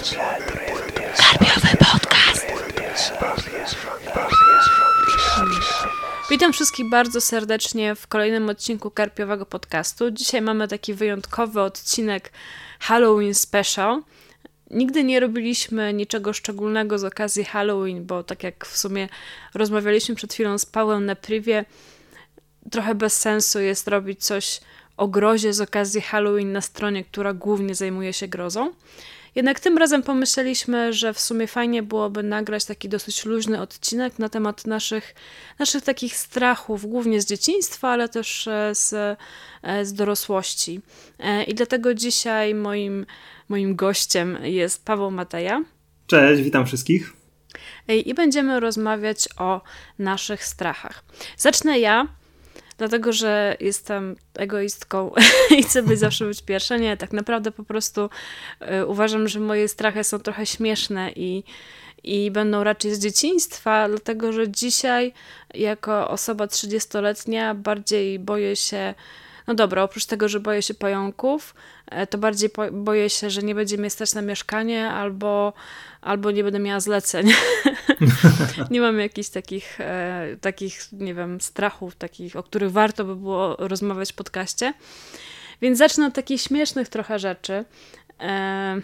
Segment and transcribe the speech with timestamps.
[0.00, 2.46] Karpiowy podcast.
[6.30, 10.10] Witam wszystkich bardzo serdecznie w kolejnym odcinku Karpiowego podcastu.
[10.10, 12.32] Dzisiaj mamy taki wyjątkowy odcinek
[12.80, 14.02] Halloween Special.
[14.70, 19.08] Nigdy nie robiliśmy niczego szczególnego z okazji Halloween, bo tak jak w sumie
[19.54, 21.64] rozmawialiśmy przed chwilą z Pawłem na privie,
[22.70, 24.60] trochę bez sensu jest robić coś
[24.96, 28.72] o grozie z okazji Halloween na stronie, która głównie zajmuje się grozą.
[29.34, 34.28] Jednak tym razem pomyśleliśmy, że w sumie fajnie byłoby nagrać taki dosyć luźny odcinek na
[34.28, 35.14] temat naszych,
[35.58, 38.92] naszych takich strachów, głównie z dzieciństwa, ale też e, z,
[39.62, 40.80] e, z dorosłości.
[41.18, 43.06] E, I dlatego dzisiaj moim,
[43.48, 45.64] moim gościem jest Paweł Mateja.
[46.06, 47.12] Cześć, witam wszystkich.
[47.88, 49.60] I będziemy rozmawiać o
[49.98, 51.04] naszych strachach.
[51.36, 52.06] Zacznę ja,
[52.80, 55.12] dlatego że jestem egoistką
[55.58, 56.76] i chcę być zawsze być pierwsza.
[56.76, 58.10] Nie, tak naprawdę po prostu
[58.80, 61.44] y, uważam, że moje strachy są trochę śmieszne i,
[62.04, 65.12] i będą raczej z dzieciństwa, dlatego że dzisiaj,
[65.54, 68.94] jako osoba 30-letnia, bardziej boję się.
[69.50, 71.54] No dobra, oprócz tego, że boję się pająków,
[71.86, 75.52] e, to bardziej boję się, że nie będzie mnie stać na mieszkanie albo
[76.00, 77.32] albo nie będę miała zleceń.
[78.70, 83.56] nie mam jakichś takich, e, takich, nie wiem, strachów, takich, o których warto by było
[83.58, 84.74] rozmawiać w podcaście.
[85.62, 87.64] Więc zacznę od takich śmiesznych trochę rzeczy.
[88.20, 88.80] E,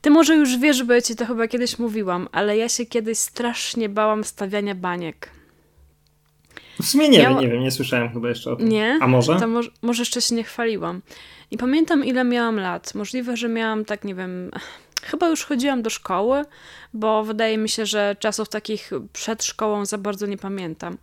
[0.00, 3.18] ty może już wiesz, bo ja ci to chyba kiedyś mówiłam, ale ja się kiedyś
[3.18, 5.30] strasznie bałam stawiania baniek.
[6.82, 8.68] W sumie nie wiem, nie wiem, nie słyszałem chyba jeszcze o tym.
[8.68, 8.98] Nie?
[9.00, 9.36] A może?
[9.36, 11.02] To może, może jeszcze się nie chwaliłam.
[11.50, 12.94] I pamiętam, ile miałam lat.
[12.94, 14.50] Możliwe, że miałam tak, nie wiem,
[15.04, 16.44] Chyba już chodziłam do szkoły,
[16.94, 20.98] bo wydaje mi się, że czasów takich przed szkołą za bardzo nie pamiętam.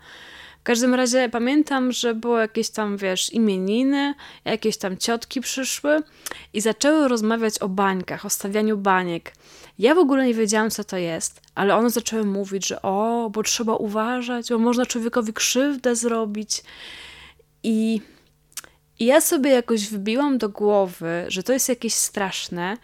[0.59, 4.13] W każdym razie pamiętam, że było jakieś tam, wiesz, imieniny,
[4.45, 5.99] jakieś tam ciotki przyszły
[6.53, 9.33] i zaczęły rozmawiać o bańkach, o stawianiu baniek.
[9.79, 13.43] Ja w ogóle nie wiedziałam, co to jest, ale one zaczęły mówić, że o, bo
[13.43, 16.63] trzeba uważać, bo można człowiekowi krzywdę zrobić.
[17.63, 18.01] I,
[18.99, 22.77] i ja sobie jakoś wbiłam do głowy, że to jest jakieś straszne,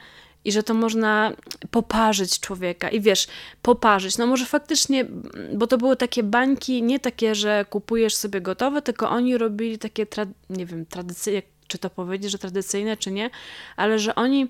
[0.48, 1.34] i że to można
[1.72, 2.90] poparzyć człowieka.
[2.90, 3.28] I wiesz,
[3.62, 4.18] poparzyć.
[4.18, 5.06] No może faktycznie,
[5.54, 10.08] bo to były takie bańki, nie takie, że kupujesz sobie gotowe, tylko oni robili takie,
[10.50, 13.30] nie wiem, tradycyjne, czy to powiedzieć, że tradycyjne, czy nie,
[13.76, 14.48] ale że oni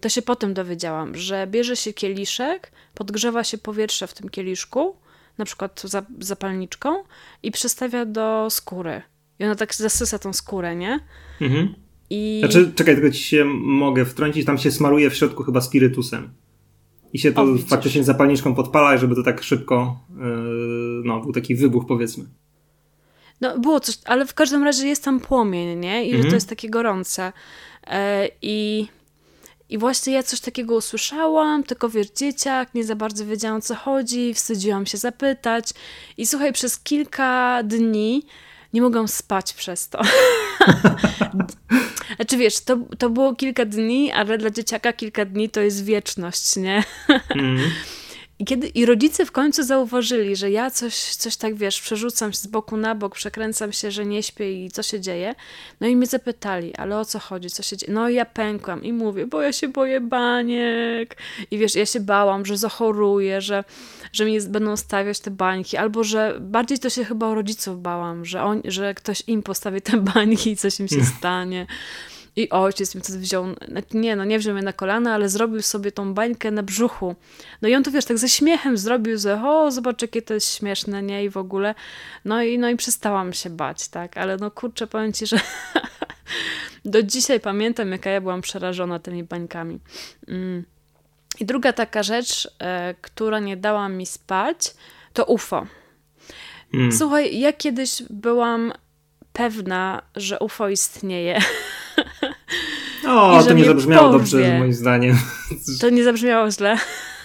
[0.00, 4.96] to się potem dowiedziałam, że bierze się kieliszek, podgrzewa się powietrze w tym kieliszku,
[5.38, 7.04] na przykład za, zapalniczką
[7.42, 9.02] i przestawia do skóry.
[9.38, 11.00] I ona tak zasysa tą skórę, nie?
[11.40, 11.74] Mhm.
[12.10, 12.38] I...
[12.40, 16.30] Znaczy, czekaj, tylko ci się mogę wtrącić, tam się smaruje w środku chyba spirytusem.
[17.12, 21.54] I się to o, faktycznie zapalniczką podpala, żeby to tak szybko, yy, no, był taki
[21.54, 22.24] wybuch powiedzmy.
[23.40, 26.04] No, było coś, ale w każdym razie jest tam płomień, nie?
[26.04, 26.16] I mhm.
[26.16, 26.34] że to mhm.
[26.34, 27.32] jest takie gorące.
[27.86, 27.92] Yy,
[28.42, 28.86] I...
[29.70, 33.74] I właśnie ja coś takiego usłyszałam, tylko wiesz, dzieciak, nie za bardzo wiedziałam o co
[33.74, 35.70] chodzi, wstydziłam się zapytać.
[36.16, 38.26] I słuchaj, przez kilka dni
[38.72, 40.02] nie mogłam spać przez to.
[42.16, 46.56] Znaczy wiesz, to, to było kilka dni, ale dla dzieciaka kilka dni to jest wieczność,
[46.56, 46.84] nie?
[47.28, 47.70] Mm.
[48.40, 52.38] I, kiedy, I rodzice w końcu zauważyli, że ja coś, coś tak, wiesz, przerzucam się
[52.38, 55.34] z boku na bok, przekręcam się, że nie śpię i co się dzieje.
[55.80, 57.92] No i mnie zapytali, ale o co chodzi, co się dzieje?
[57.92, 61.16] No i ja pękłam i mówię, bo ja się boję baniek.
[61.50, 63.64] I wiesz, ja się bałam, że zachoruję, że,
[64.12, 68.24] że mi będą stawiać te bańki, albo że bardziej to się chyba o rodziców bałam,
[68.24, 71.66] że, on, że ktoś im postawi te bańki i coś im się stanie.
[72.36, 73.46] I ojciec mi to wziął,
[73.94, 77.14] nie no, nie wziął mnie na kolana, ale zrobił sobie tą bańkę na brzuchu.
[77.62, 80.54] No i on to wiesz, tak ze śmiechem zrobił, że o, zobacz jakie to jest
[80.54, 81.24] śmieszne, nie?
[81.24, 81.74] I w ogóle.
[82.24, 84.16] No i, no i przestałam się bać, tak?
[84.16, 85.40] Ale no kurczę, powiem ci, że
[86.84, 89.80] do dzisiaj pamiętam, jaka ja byłam przerażona tymi bańkami.
[90.28, 90.64] Mm.
[91.40, 94.74] I druga taka rzecz, e, która nie dała mi spać,
[95.12, 95.66] to UFO.
[96.74, 96.92] Mm.
[96.92, 98.72] Słuchaj, ja kiedyś byłam
[99.32, 101.38] pewna, że UFO istnieje.
[103.06, 104.18] O, to nie zabrzmiało powie.
[104.18, 105.16] dobrze, moim zdaniem.
[105.80, 106.76] To nie zabrzmiało źle.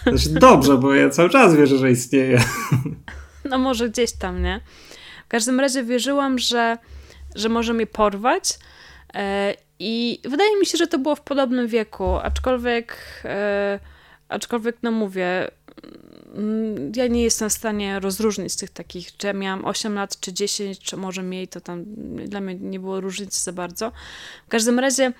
[0.04, 2.42] Znaczy dobrze, bo ja cały czas wierzę, że istnieje.
[3.50, 4.62] No może gdzieś tam, nie?
[5.26, 6.78] W każdym razie wierzyłam, że,
[7.36, 8.60] że może mnie porwać
[9.14, 13.80] e, i wydaje mi się, że to było w podobnym wieku, aczkolwiek, e,
[14.30, 15.52] aczkolwiek no mówię,
[16.96, 20.80] ja nie jestem w stanie rozróżnić tych takich, czy ja miałam 8 lat, czy 10,
[20.80, 21.84] czy może mniej, to tam
[22.28, 23.92] dla mnie nie było różnicy za bardzo.
[24.48, 25.14] W każdym razie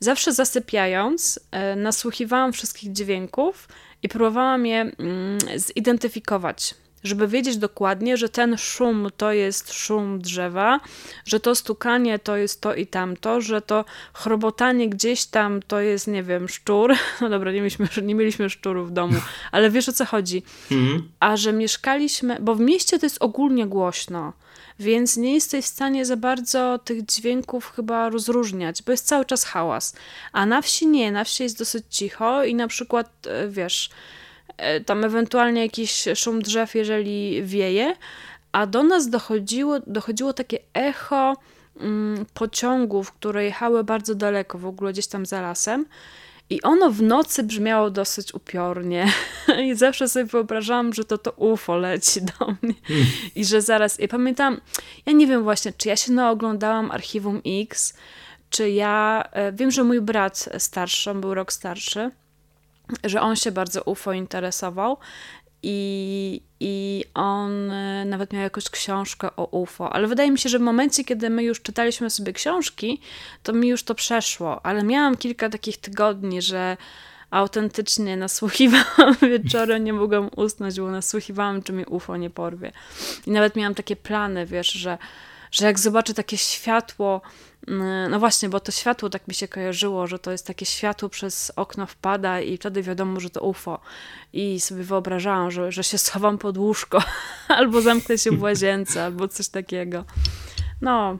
[0.00, 3.68] Zawsze zasypiając, e, nasłuchiwałam wszystkich dźwięków
[4.02, 6.74] i próbowałam je mm, zidentyfikować.
[7.04, 10.80] Żeby wiedzieć dokładnie, że ten szum to jest szum drzewa,
[11.24, 13.84] że to stukanie to jest to i tamto, że to
[14.14, 16.94] chrobotanie gdzieś tam to jest, nie wiem, szczur.
[17.20, 19.20] No dobra, nie mieliśmy, nie mieliśmy szczurów w domu,
[19.52, 20.42] ale wiesz o co chodzi.
[20.70, 21.08] Mhm.
[21.20, 24.32] A że mieszkaliśmy, bo w mieście to jest ogólnie głośno,
[24.78, 29.44] więc nie jesteś w stanie za bardzo tych dźwięków chyba rozróżniać, bo jest cały czas
[29.44, 29.94] hałas.
[30.32, 33.90] A na wsi nie, na wsi jest dosyć cicho i na przykład, e, wiesz,
[34.86, 37.94] tam ewentualnie jakiś szum drzew, jeżeli wieje,
[38.52, 41.36] a do nas dochodziło, dochodziło takie echo
[41.80, 45.86] mm, pociągów, które jechały bardzo daleko, w ogóle gdzieś tam za lasem.
[46.50, 49.12] I ono w nocy brzmiało dosyć upiornie.
[49.66, 52.74] I zawsze sobie wyobrażałam, że to to UFO leci do mnie.
[53.34, 53.98] I że zaraz.
[53.98, 54.60] Ja pamiętam,
[55.06, 57.94] ja nie wiem właśnie, czy ja się naoglądałam archiwum X,
[58.50, 59.24] czy ja.
[59.32, 62.10] E, wiem, że mój brat starszy, on był rok starszy
[63.04, 64.96] że on się bardzo UFO interesował
[65.62, 70.58] i, i on e, nawet miał jakąś książkę o UFO, ale wydaje mi się, że
[70.58, 73.00] w momencie, kiedy my już czytaliśmy sobie książki,
[73.42, 76.76] to mi już to przeszło, ale miałam kilka takich tygodni, że
[77.30, 82.72] autentycznie nasłuchiwałam wieczorem, nie mogłam usnąć, bo nasłuchiwałam, czy mi UFO nie porwie.
[83.26, 84.98] I nawet miałam takie plany, wiesz, że,
[85.50, 87.20] że jak zobaczę takie światło
[87.68, 91.08] Mm, no właśnie, bo to światło tak mi się kojarzyło, że to jest takie światło
[91.08, 93.80] przez okno wpada i wtedy wiadomo, że to UFO.
[94.32, 97.02] I sobie wyobrażałam, że, że się schowam pod łóżko,
[97.58, 100.04] albo zamknę się w łazience, albo coś takiego.
[100.80, 101.18] No.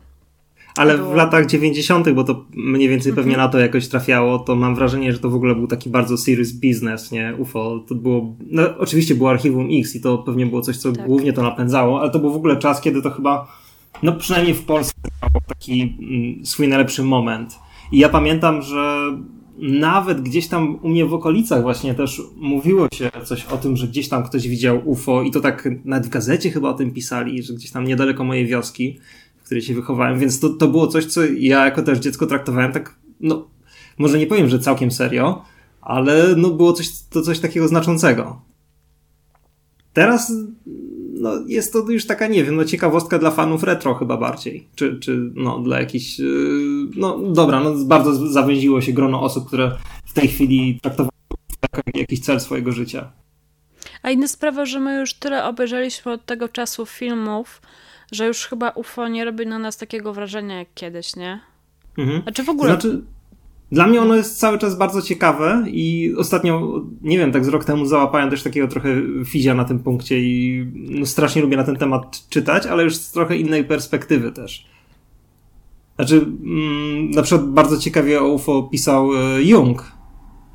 [0.76, 3.46] Ale w latach 90., bo to mniej więcej pewnie mhm.
[3.46, 6.52] na to jakoś trafiało, to mam wrażenie, że to w ogóle był taki bardzo serious
[6.52, 7.34] business, nie?
[7.38, 7.84] UFO.
[7.88, 8.36] To było.
[8.50, 11.06] No, oczywiście było archiwum X i to pewnie było coś, co tak.
[11.06, 13.48] głównie to napędzało, ale to był w ogóle czas, kiedy to chyba
[14.02, 17.58] no przynajmniej w Polsce miał taki mm, swój najlepszy moment.
[17.92, 19.12] I ja pamiętam, że
[19.58, 23.88] nawet gdzieś tam u mnie w okolicach właśnie też mówiło się coś o tym, że
[23.88, 27.42] gdzieś tam ktoś widział UFO i to tak nawet w gazecie chyba o tym pisali,
[27.42, 28.98] że gdzieś tam niedaleko mojej wioski,
[29.38, 32.72] w której się wychowałem, więc to, to było coś, co ja jako też dziecko traktowałem
[32.72, 33.48] tak, no
[33.98, 35.42] może nie powiem, że całkiem serio,
[35.80, 38.42] ale no było coś, to coś takiego znaczącego.
[39.92, 40.32] Teraz
[41.20, 44.68] no, jest to już taka, nie wiem, no, ciekawostka dla fanów retro chyba bardziej.
[44.74, 46.18] Czy, czy no, dla jakichś.
[46.18, 46.28] Yy,
[46.96, 49.76] no dobra, no, bardzo zawęziło się grono osób, które
[50.06, 51.10] w tej chwili traktowały
[51.62, 53.12] jako jakiś cel swojego życia.
[54.02, 57.62] A inna sprawa, że my już tyle obejrzeliśmy od tego czasu filmów,
[58.12, 61.40] że już chyba UFO nie robi na nas takiego wrażenia jak kiedyś, nie?
[61.98, 62.22] Mhm.
[62.26, 62.70] A czy w ogóle.
[62.70, 63.02] Znaczy,
[63.72, 67.64] dla mnie ono jest cały czas bardzo ciekawe i ostatnio, nie wiem, tak z rok
[67.64, 68.88] temu załapałem też takiego trochę
[69.24, 73.12] fizia na tym punkcie i no, strasznie lubię na ten temat czytać, ale już z
[73.12, 74.66] trochę innej perspektywy też.
[75.96, 79.92] Znaczy, mm, na przykład bardzo ciekawie o UFO pisał e, Jung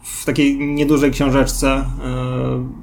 [0.04, 2.83] w takiej niedużej książeczce e,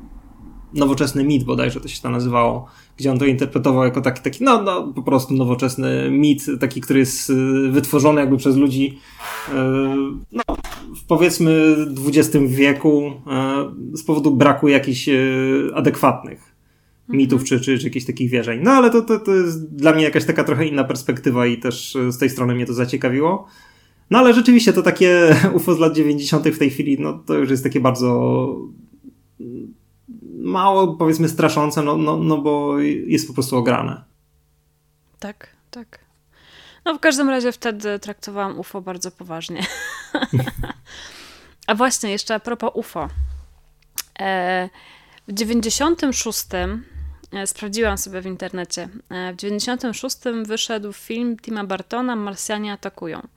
[0.75, 2.69] Nowoczesny mit bodajże to się to nazywało
[3.01, 6.99] gdzie on to interpretował jako taki, taki no, no, po prostu nowoczesny mit, taki, który
[7.01, 7.35] jest y,
[7.71, 8.99] wytworzony jakby przez ludzi
[9.49, 9.53] y,
[10.33, 10.43] no,
[10.97, 11.77] w powiedzmy
[12.07, 13.13] XX wieku
[13.93, 15.09] y, z powodu braku jakichś
[15.75, 16.55] adekwatnych
[17.01, 17.19] mhm.
[17.19, 18.61] mitów czy, czy, czy jakichś takich wierzeń.
[18.63, 21.97] No ale to, to, to jest dla mnie jakaś taka trochę inna perspektywa i też
[22.09, 23.47] z tej strony mnie to zaciekawiło.
[24.11, 26.49] No ale rzeczywiście to takie UFO z lat 90.
[26.49, 28.71] w tej chwili, no to już jest takie bardzo
[30.41, 34.05] mało powiedzmy straszące, no, no, no bo jest po prostu ograne.
[35.19, 35.99] Tak, tak.
[36.85, 39.67] No w każdym razie wtedy traktowałam UFO bardzo poważnie.
[41.67, 43.09] A właśnie, jeszcze a propos UFO.
[44.21, 44.69] E,
[45.29, 46.47] w 96
[47.33, 48.89] e, sprawdziłam sobie w internecie.
[49.11, 53.29] E, w 96 wyszedł film Tima Bartona Marsjanie atakują.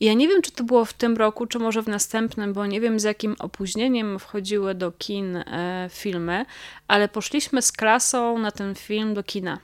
[0.00, 2.66] I ja nie wiem, czy to było w tym roku, czy może w następnym, bo
[2.66, 6.46] nie wiem z jakim opóźnieniem wchodziły do kin e, filmy,
[6.88, 9.58] ale poszliśmy z klasą na ten film do kina.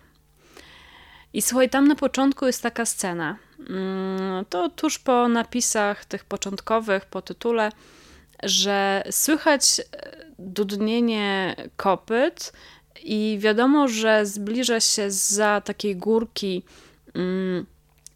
[1.33, 3.37] I słuchaj, tam na początku jest taka scena.
[3.59, 7.73] Mm, to tuż po napisach tych początkowych, po tytule,
[8.43, 9.85] że słychać e,
[10.39, 12.53] dudnienie kopyt
[13.03, 16.62] i wiadomo, że zbliża się za takiej górki
[17.15, 17.67] mm,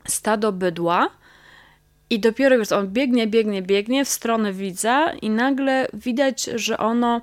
[0.08, 1.10] stado bydła
[2.10, 7.20] i dopiero wiesz, on biegnie, biegnie, biegnie w stronę widza i nagle widać, że ono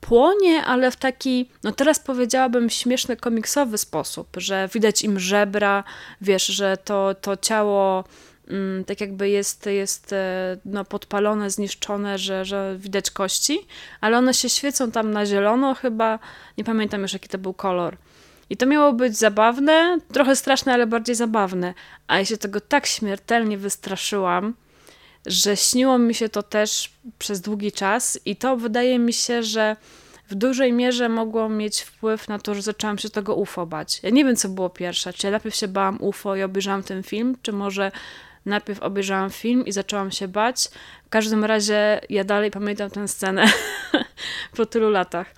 [0.00, 5.84] płonie, ale w taki, no teraz powiedziałabym śmieszny, komiksowy sposób, że widać im żebra,
[6.20, 8.04] wiesz, że to, to ciało
[8.48, 13.66] mm, tak jakby jest, jest e, no, podpalone, zniszczone, że, że widać kości,
[14.00, 16.18] ale one się świecą tam na zielono chyba,
[16.58, 17.96] nie pamiętam już jaki to był kolor.
[18.52, 21.74] I to miało być zabawne, trochę straszne, ale bardziej zabawne.
[22.06, 24.54] A ja się tego tak śmiertelnie wystraszyłam,
[25.26, 29.76] że śniło mi się to też przez długi czas i to wydaje mi się, że
[30.28, 34.00] w dużej mierze mogło mieć wpływ na to, że zaczęłam się tego UFO bać.
[34.02, 35.12] Ja nie wiem, co było pierwsze.
[35.12, 37.92] Czy ja najpierw się bałam UFO i obejrzałam ten film, czy może
[38.46, 40.68] najpierw obejrzałam film i zaczęłam się bać.
[41.06, 43.44] W każdym razie ja dalej pamiętam tę scenę
[44.56, 45.34] po tylu latach.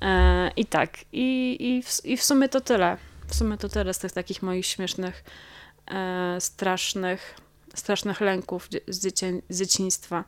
[0.00, 2.96] E, I tak, i, i, w, i w sumie to tyle.
[3.26, 5.24] W sumie to tyle z tych takich moich śmiesznych,
[5.86, 7.34] e, strasznych,
[7.74, 10.24] strasznych lęków z, dziecię, z dzieciństwa.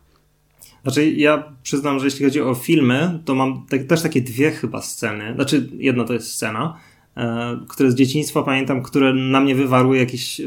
[0.83, 4.83] Znaczy, ja przyznam, że jeśli chodzi o filmy, to mam te, też takie dwie chyba
[4.83, 5.35] sceny.
[5.35, 6.79] Znaczy, jedna to jest scena,
[7.17, 10.41] e, które z dzieciństwa pamiętam, które na mnie wywarły jakieś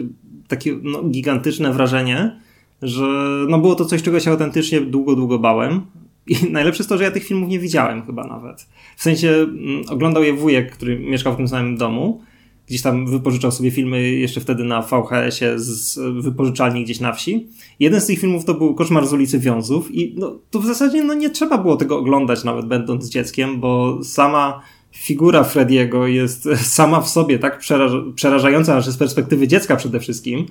[0.48, 2.40] takie no, gigantyczne wrażenie,
[2.82, 3.06] że
[3.50, 5.86] no, było to coś, czego się autentycznie długo, długo bałem.
[6.28, 8.68] I najlepsze jest to, że ja tych filmów nie widziałem chyba nawet.
[8.98, 12.22] W sensie mm, oglądał je wujek, który mieszkał w tym samym domu.
[12.68, 17.48] Gdzieś tam wypożyczał sobie filmy jeszcze wtedy na VHS-ie z wypożyczalni gdzieś na wsi.
[17.80, 21.04] Jeden z tych filmów to był Koszmar z ulicy Wiązów i no, to w zasadzie
[21.04, 24.62] no, nie trzeba było tego oglądać nawet będąc dzieckiem, bo sama
[24.92, 30.46] figura Frediego jest sama w sobie tak przeraż przerażająca, znaczy z perspektywy dziecka przede wszystkim,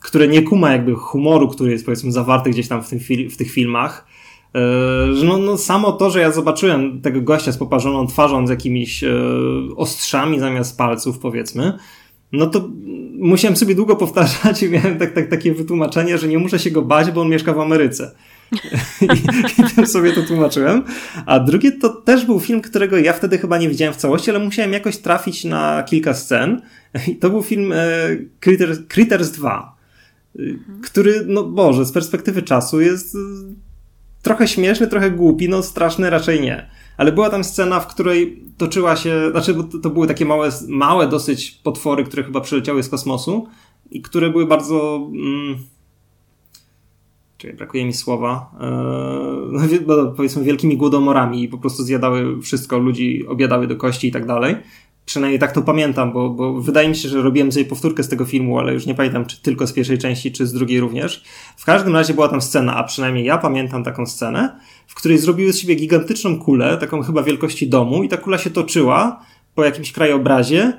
[0.00, 3.00] które nie kuma jakby humoru, który jest powiedzmy zawarty gdzieś tam w, tym
[3.30, 4.06] w tych filmach.
[5.12, 9.04] Że no, no, samo to, że ja zobaczyłem tego gościa z poparzoną twarzą, z jakimiś
[9.04, 9.10] e,
[9.76, 11.78] ostrzami zamiast palców, powiedzmy,
[12.32, 12.68] no to
[13.18, 16.82] musiałem sobie długo powtarzać i miałem tak, tak, takie wytłumaczenie, że nie muszę się go
[16.82, 18.14] bać, bo on mieszka w Ameryce.
[19.78, 20.82] I, I sobie to tłumaczyłem.
[21.26, 24.38] A drugie to też był film, którego ja wtedy chyba nie widziałem w całości, ale
[24.38, 26.62] musiałem jakoś trafić na kilka scen.
[27.08, 27.76] I to był film e,
[28.40, 29.76] Critters, Critters 2,
[30.38, 30.80] mhm.
[30.82, 33.18] który, no Boże, z perspektywy czasu jest e,
[34.24, 36.70] trochę śmieszny, trochę głupi, no straszny raczej nie.
[36.96, 41.08] Ale była tam scena, w której toczyła się, znaczy to, to były takie małe, małe
[41.08, 43.48] dosyć potwory, które chyba przyleciały z kosmosu
[43.90, 45.08] i które były bardzo...
[45.12, 45.56] Mm,
[47.38, 48.50] Czekaj, brakuje mi słowa,
[49.70, 49.80] eee,
[50.16, 54.56] powiedzmy wielkimi głodomorami i po prostu zjadały wszystko, ludzi obiadały do kości i tak dalej.
[55.06, 58.24] Przynajmniej tak to pamiętam, bo, bo wydaje mi się, że robiłem sobie powtórkę z tego
[58.24, 61.24] filmu, ale już nie pamiętam, czy tylko z pierwszej części, czy z drugiej również.
[61.56, 65.52] W każdym razie była tam scena, a przynajmniej ja pamiętam taką scenę, w której zrobiły
[65.52, 69.92] z siebie gigantyczną kulę, taką chyba wielkości domu, i ta kula się toczyła po jakimś
[69.92, 70.72] krajobrazie.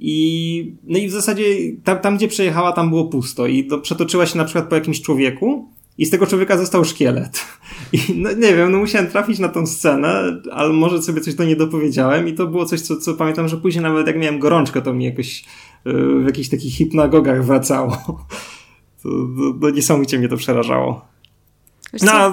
[0.00, 1.44] I, no i w zasadzie
[1.84, 3.46] tam, tam, gdzie przejechała, tam było pusto.
[3.46, 5.68] I to przetoczyła się na przykład po jakimś człowieku,
[5.98, 7.40] i z tego człowieka został szkielet.
[7.92, 11.44] I no, nie wiem, no musiałem trafić na tą scenę, ale może sobie coś do
[11.44, 14.82] niej dopowiedziałem i to było coś, co, co pamiętam, że później nawet jak miałem gorączkę,
[14.82, 15.44] to mi jakoś
[15.84, 17.98] yy, w jakichś takich hipnagogach wracało.
[19.02, 21.06] To, to, to niesamowicie mnie to przerażało.
[21.92, 22.30] Wiesz no,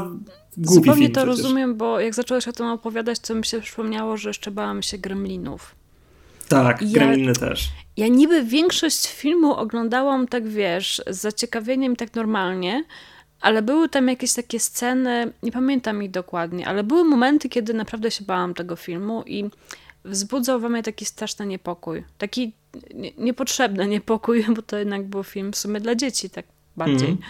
[0.58, 1.44] głupi Zupełnie to przecież.
[1.44, 4.98] rozumiem, bo jak zacząłeś o tym opowiadać, to mi się przypomniało, że jeszcze bałam się
[4.98, 5.76] gremlinów.
[6.48, 7.68] Tak, ja, gremliny też.
[7.98, 12.84] Ja niby większość filmu oglądałam tak, wiesz, z zaciekawieniem tak normalnie,
[13.46, 18.12] ale były tam jakieś takie sceny, nie pamiętam ich dokładnie, ale były momenty, kiedy naprawdę
[18.12, 19.50] się bałam tego filmu i
[20.06, 22.04] wzbudzał we mnie taki straszny niepokój.
[22.18, 22.54] Taki
[23.18, 26.46] niepotrzebny niepokój, bo to jednak był film w sumie dla dzieci, tak
[26.78, 27.10] bardziej.
[27.10, 27.22] Mm.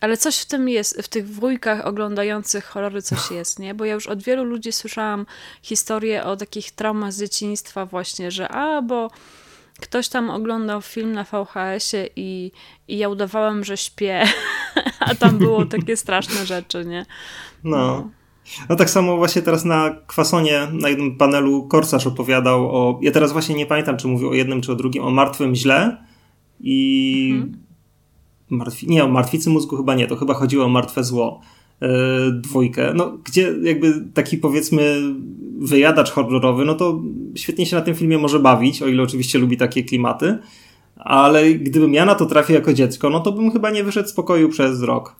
[0.00, 3.74] Ale coś w tym jest, w tych wujkach oglądających horrory coś jest, nie?
[3.74, 5.26] Bo ja już od wielu ludzi słyszałam
[5.62, 9.10] historie o takich traumach z dzieciństwa właśnie, że a, bo
[9.80, 12.52] ktoś tam oglądał film na VHS-ie i,
[12.88, 14.22] i ja udawałam, że śpię,
[15.00, 17.06] a tam było takie straszne rzeczy, nie?
[17.64, 18.10] No.
[18.68, 23.32] No tak samo właśnie teraz na Kwasonie, na jednym panelu Korsarz opowiadał o, ja teraz
[23.32, 26.04] właśnie nie pamiętam, czy mówił o jednym, czy o drugim, o martwym źle
[26.60, 27.56] i mhm.
[28.50, 31.40] martwi, nie, o martwicy mózgu chyba nie, to chyba chodziło o martwe zło.
[31.82, 31.88] E,
[32.32, 35.14] dwójkę, no, gdzie jakby taki powiedzmy
[35.58, 37.02] wyjadacz horrorowy, no to
[37.34, 40.38] świetnie się na tym filmie może bawić, o ile oczywiście lubi takie klimaty,
[40.96, 44.12] ale gdybym ja na to trafił jako dziecko, no to bym chyba nie wyszedł z
[44.12, 45.16] pokoju przez rok.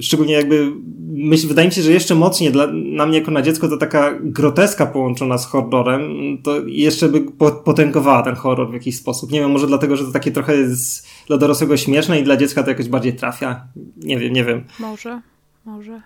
[0.00, 0.72] Szczególnie jakby,
[1.08, 4.18] myśl, wydaje mi się, że jeszcze mocniej dla, na mnie jako na dziecko to taka
[4.20, 6.02] groteska połączona z horrorem,
[6.42, 7.20] to jeszcze by
[7.64, 9.32] potęgowała ten horror w jakiś sposób.
[9.32, 12.62] Nie wiem, może dlatego, że to takie trochę jest dla dorosłego śmieszne i dla dziecka
[12.62, 13.66] to jakoś bardziej trafia.
[13.96, 14.64] Nie wiem, nie wiem.
[14.80, 15.20] Może,
[15.64, 16.02] może.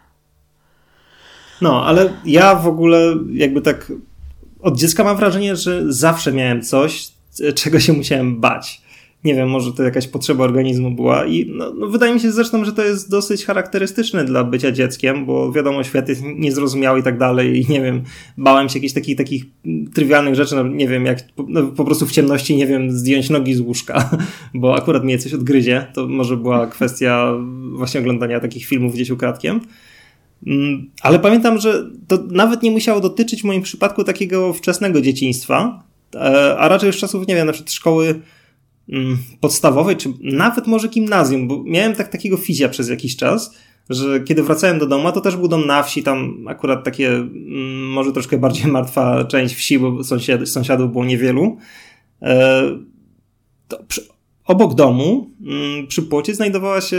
[1.62, 3.92] No, ale ja w ogóle jakby tak
[4.62, 7.08] od dziecka mam wrażenie, że zawsze miałem coś,
[7.54, 8.82] czego się musiałem bać.
[9.24, 12.64] Nie wiem, może to jakaś potrzeba organizmu była i no, no, wydaje mi się zresztą,
[12.64, 17.18] że to jest dosyć charakterystyczne dla bycia dzieckiem, bo wiadomo, świat jest niezrozumiały i tak
[17.18, 18.02] dalej i nie wiem,
[18.38, 19.44] bałem się jakichś takich, takich
[19.94, 23.54] trywialnych rzeczy, no, nie wiem, jak no, po prostu w ciemności, nie wiem, zdjąć nogi
[23.54, 24.10] z łóżka,
[24.54, 27.32] bo akurat mnie coś odgryzie, to może była kwestia
[27.72, 29.60] właśnie oglądania takich filmów gdzieś ukradkiem.
[30.46, 35.82] Mm, ale pamiętam, że to nawet nie musiało dotyczyć w moim przypadku takiego wczesnego dzieciństwa,
[36.14, 38.20] e, a raczej już czasów, nie wiem, na przykład szkoły
[38.88, 43.54] mm, podstawowej, czy nawet może gimnazjum, bo miałem tak takiego fizja przez jakiś czas,
[43.90, 47.90] że kiedy wracałem do domu, to też był dom na wsi, tam akurat takie mm,
[47.90, 51.56] może troszkę bardziej martwa część wsi, bo sąsiad, sąsiadów było niewielu.
[52.22, 52.62] E,
[53.88, 54.12] przy,
[54.52, 56.96] obok domu mm, przy płocie znajdowała się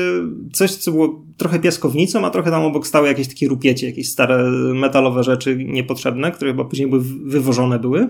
[0.54, 4.52] coś, co było trochę piaskownicą, a trochę tam obok stały jakieś takie rupiecie, jakieś stare
[4.74, 8.10] metalowe rzeczy niepotrzebne, które chyba później były wywożone były.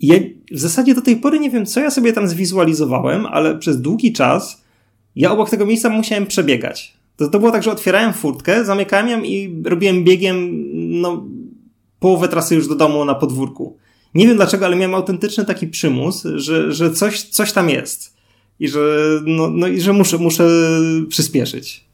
[0.00, 0.16] I ja
[0.52, 4.12] w zasadzie do tej pory nie wiem, co ja sobie tam zwizualizowałem, ale przez długi
[4.12, 4.62] czas
[5.16, 6.94] ja obok tego miejsca musiałem przebiegać.
[7.16, 10.64] To, to było tak, że otwierałem furtkę, zamykałem ją i robiłem biegiem
[11.00, 11.26] no,
[11.98, 13.76] połowę trasy już do domu na podwórku.
[14.14, 18.17] Nie wiem dlaczego, ale miałem autentyczny taki przymus, że, że coś, coś tam jest.
[18.60, 18.80] I że,
[19.26, 20.48] no, no i że muszę, muszę
[21.08, 21.88] przyspieszyć.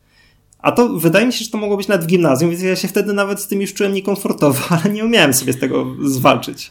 [0.59, 2.89] A to wydaje mi się, że to mogło być nawet w gimnazjum, więc ja się
[2.89, 6.71] wtedy nawet z tym już czułem niekomfortowo, ale nie umiałem sobie z tego zwalczyć.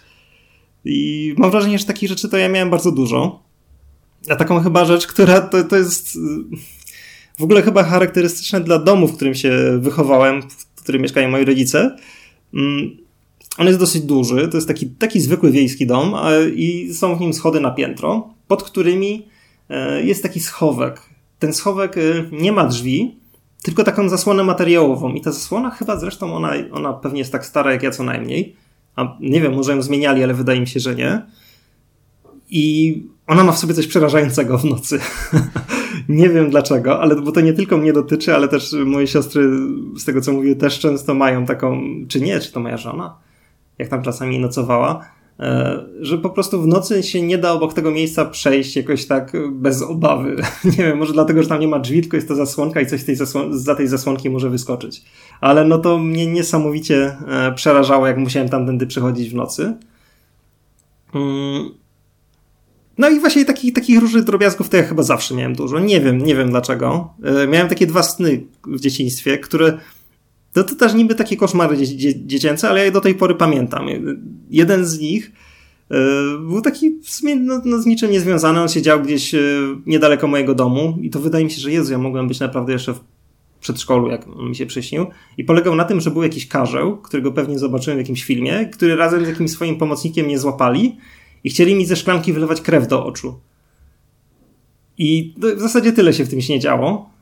[0.85, 3.43] I mam wrażenie, że takich rzeczy to ja miałem bardzo dużo.
[4.29, 6.17] A taką chyba rzecz, która to, to jest
[7.37, 10.41] w ogóle chyba charakterystyczne dla domu, w którym się wychowałem,
[10.75, 11.97] w którym mieszkają moi rodzice.
[12.53, 12.97] Mm,
[13.57, 16.15] on jest dosyć duży, to jest taki, taki zwykły wiejski dom
[16.55, 19.25] i są w nim schody na piętro, pod którymi
[20.03, 21.01] jest taki schowek.
[21.39, 22.01] Ten schowek e,
[22.31, 23.19] nie ma drzwi,
[23.63, 27.71] tylko taką zasłonę materiałową i ta zasłona chyba zresztą ona, ona pewnie jest tak stara
[27.71, 28.55] jak ja co najmniej.
[28.95, 31.21] A nie wiem, może ją zmieniali, ale wydaje mi się, że nie.
[32.49, 34.99] I ona ma w sobie coś przerażającego w nocy.
[36.09, 39.49] nie wiem dlaczego, ale bo to nie tylko mnie dotyczy, ale też moje siostry,
[39.97, 43.17] z tego co mówię, też często mają taką, czy nie, czy to moja żona,
[43.77, 45.05] jak tam czasami nocowała, e,
[46.01, 49.81] że po prostu w nocy się nie da obok tego miejsca przejść jakoś tak bez
[49.81, 50.35] obawy.
[50.77, 53.03] Nie wiem, może dlatego, że tam nie ma drzwi, tylko jest to zasłonka i coś
[53.03, 55.03] tej zasłon- za tej zasłonki może wyskoczyć.
[55.41, 59.73] Ale no to mnie niesamowicie e, przerażało, jak musiałem tamtędy przechodzić w nocy.
[61.15, 61.69] Mm,
[62.97, 65.79] no i właśnie takich, takich różnych drobiazgów to ja chyba zawsze miałem dużo.
[65.79, 67.13] Nie wiem, nie wiem dlaczego.
[67.23, 69.77] E, miałem takie dwa sny w dzieciństwie, które
[70.53, 73.35] to, to też niby takie koszmary dzie, dzie, dziecięce, ale ja je do tej pory
[73.35, 73.87] pamiętam.
[74.49, 75.31] Jeden z nich
[75.91, 75.95] e,
[76.39, 78.61] był taki w sumie no, no, z niczym niezwiązany.
[78.61, 79.39] On siedział gdzieś e,
[79.85, 82.93] niedaleko mojego domu i to wydaje mi się, że Jezu, ja mogłem być naprawdę jeszcze
[82.93, 82.99] w
[83.59, 85.05] przedszkolu, jak mi się przyśnił.
[85.37, 88.95] I polegał na tym, że był jakiś karzeł, którego pewnie zobaczyłem w jakimś filmie, który
[88.95, 90.97] razem z jakimś swoim pomocnikiem mnie złapali
[91.43, 93.39] i chcieli mi ze szklanki wylewać krew do oczu.
[94.97, 97.12] I w zasadzie tyle się w tym śnie działo.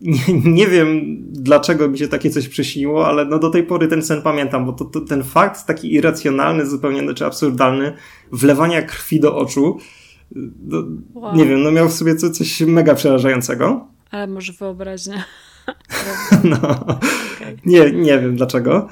[0.00, 4.02] Nie, nie, wiem, dlaczego mi się takie coś przyśniło, ale no do tej pory ten
[4.02, 7.92] sen pamiętam, bo to, to ten fakt taki irracjonalny, zupełnie czy absurdalny,
[8.32, 9.78] wlewania krwi do oczu,
[10.62, 10.82] no,
[11.14, 11.36] wow.
[11.36, 13.86] nie wiem, no miał w sobie coś, coś mega przerażającego.
[14.10, 15.24] Ale może wyobraźnia.
[16.44, 17.56] no, okay.
[17.66, 18.88] nie, nie wiem dlaczego.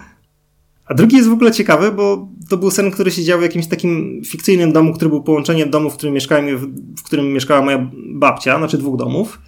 [0.87, 3.67] A drugi jest w ogóle ciekawy, bo to był sen, który się działo w jakimś
[3.67, 8.59] takim fikcyjnym domu, który był połączeniem domu, w którym mieszkałem, w którym mieszkała moja babcia,
[8.59, 9.39] znaczy dwóch domów.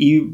[0.00, 0.32] I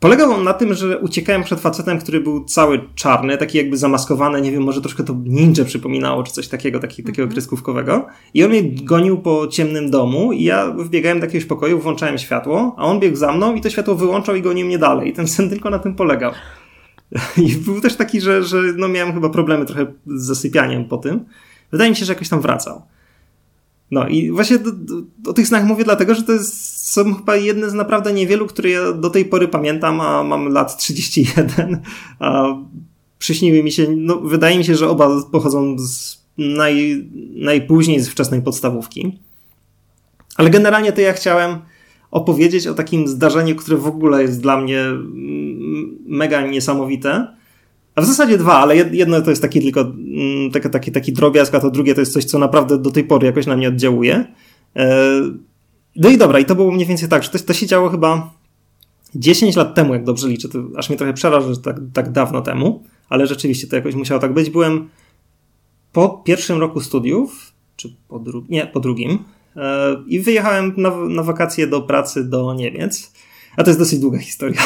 [0.00, 4.40] polegał on na tym, że uciekałem przed facetem, który był cały czarny, taki jakby zamaskowany,
[4.40, 7.32] nie wiem, może troszkę to ninja przypominało, czy coś takiego, taki, takiego mhm.
[7.32, 8.06] kreskówkowego.
[8.34, 12.74] I on mnie gonił po ciemnym domu i ja wbiegałem do jakiegoś pokoju, włączałem światło,
[12.78, 15.08] a on biegł za mną i to światło wyłączał i gonił mnie dalej.
[15.08, 16.32] I ten sen tylko na tym polegał.
[17.46, 21.24] I był też taki, że, że no miałem chyba problemy trochę z zasypianiem po tym.
[21.72, 22.82] Wydaje mi się, że jakoś tam wracał.
[23.90, 24.94] No i właśnie do, do,
[25.30, 28.70] o tych snach mówię dlatego, że to jest, są chyba jedne z naprawdę niewielu, które
[28.70, 31.82] ja do tej pory pamiętam, a mam lat 31,
[32.18, 32.44] a
[33.18, 38.42] przyśniły mi się, no wydaje mi się, że oba pochodzą z naj, najpóźniej z wczesnej
[38.42, 39.18] podstawówki.
[40.36, 41.58] Ale generalnie to ja chciałem
[42.10, 44.84] opowiedzieć o takim zdarzeniu, które w ogóle jest dla mnie
[46.06, 47.26] mega niesamowite.
[47.94, 49.92] A w zasadzie dwa, ale jedno to jest taki tylko
[50.52, 53.26] taki, taki, taki drobiazg, a to drugie to jest coś, co naprawdę do tej pory
[53.26, 54.24] jakoś na mnie oddziałuje.
[55.96, 58.30] No i dobra, i to było mniej więcej tak, że to, to się działo chyba
[59.14, 62.42] 10 lat temu, jak dobrze liczę, to aż mnie trochę przeraża, że tak, tak dawno
[62.42, 64.50] temu, ale rzeczywiście to jakoś musiało tak być.
[64.50, 64.88] Byłem
[65.92, 69.24] po pierwszym roku studiów, czy po drugim, nie, po drugim,
[69.56, 73.12] E, I wyjechałem na, na wakacje do pracy do Niemiec.
[73.56, 74.60] A to jest dosyć długa historia,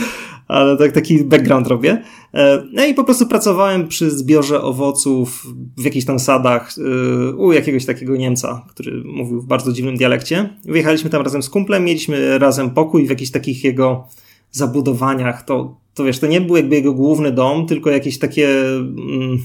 [0.48, 2.02] ale tak, taki background robię.
[2.34, 5.46] E, no i po prostu pracowałem przy zbiorze owoców
[5.76, 10.48] w jakichś tam sadach e, u jakiegoś takiego Niemca, który mówił w bardzo dziwnym dialekcie.
[10.64, 14.08] Wyjechaliśmy tam razem z kumplem, mieliśmy razem pokój w jakichś takich jego
[14.50, 15.42] zabudowaniach.
[15.42, 18.48] To, to wiesz, to nie był jakby jego główny dom, tylko jakieś takie.
[18.76, 19.38] Mm,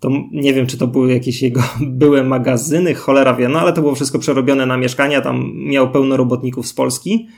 [0.00, 1.62] to nie wiem, czy to były jakieś jego
[2.02, 6.16] były magazyny, cholera wie, no ale to było wszystko przerobione na mieszkania, tam miał pełno
[6.16, 7.28] robotników z Polski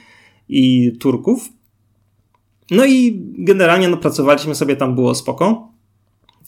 [0.48, 1.48] i Turków.
[2.70, 5.72] No i generalnie no, pracowaliśmy sobie, tam było spoko.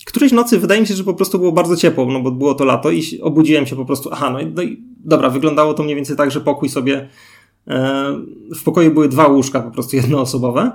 [0.07, 2.64] Którejś nocy wydaje mi się, że po prostu było bardzo ciepło, no bo było to
[2.64, 5.96] lato i obudziłem się po prostu, aha, no i, no i dobra, wyglądało to mniej
[5.96, 7.09] więcej tak, że pokój sobie,
[7.68, 8.04] e,
[8.57, 10.72] w pokoju były dwa łóżka po prostu jednoosobowe.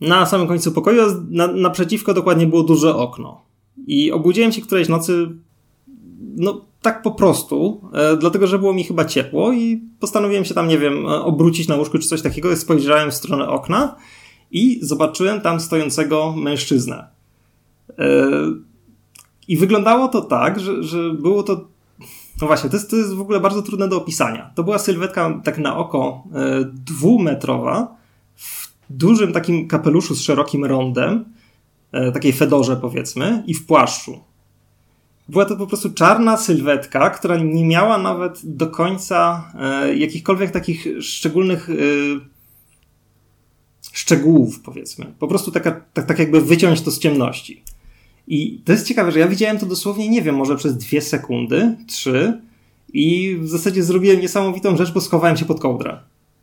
[0.00, 3.44] Na samym końcu pokoju, na, naprzeciwko dokładnie było duże okno.
[3.86, 5.28] I obudziłem się którejś nocy,
[6.20, 10.68] no tak po prostu, e, dlatego że było mi chyba ciepło i postanowiłem się tam,
[10.68, 12.56] nie wiem, e, obrócić na łóżku czy coś takiego.
[12.56, 13.96] Spojrzałem w stronę okna
[14.50, 17.06] i zobaczyłem tam stojącego mężczyznę.
[17.98, 18.28] E,
[19.48, 21.68] I wyglądało to tak, że, że było to.
[22.40, 24.50] No właśnie, to jest, to jest w ogóle bardzo trudne do opisania.
[24.54, 26.24] To była sylwetka tak na oko
[26.72, 27.96] dwumetrowa,
[28.36, 31.24] w dużym takim kapeluszu z szerokim rondem,
[32.14, 34.20] takiej fedorze powiedzmy, i w płaszczu.
[35.28, 40.86] Była to po prostu czarna sylwetka, która nie miała nawet do końca e, jakichkolwiek takich
[41.00, 41.74] szczególnych e,
[43.92, 45.06] szczegółów, powiedzmy.
[45.18, 47.62] Po prostu taka, tak, tak jakby wyciąć to z ciemności.
[48.26, 51.76] I to jest ciekawe, że ja widziałem to dosłownie, nie wiem, może przez dwie sekundy,
[51.86, 52.40] trzy,
[52.92, 55.98] i w zasadzie zrobiłem niesamowitą rzecz, bo schowałem się pod kołdrę.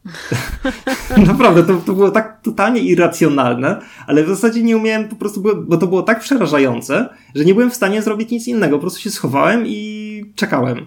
[1.28, 5.78] Naprawdę, to, to było tak totalnie irracjonalne, ale w zasadzie nie umiałem po prostu, bo
[5.78, 8.78] to było tak przerażające, że nie byłem w stanie zrobić nic innego.
[8.78, 10.86] Po prostu się schowałem i czekałem.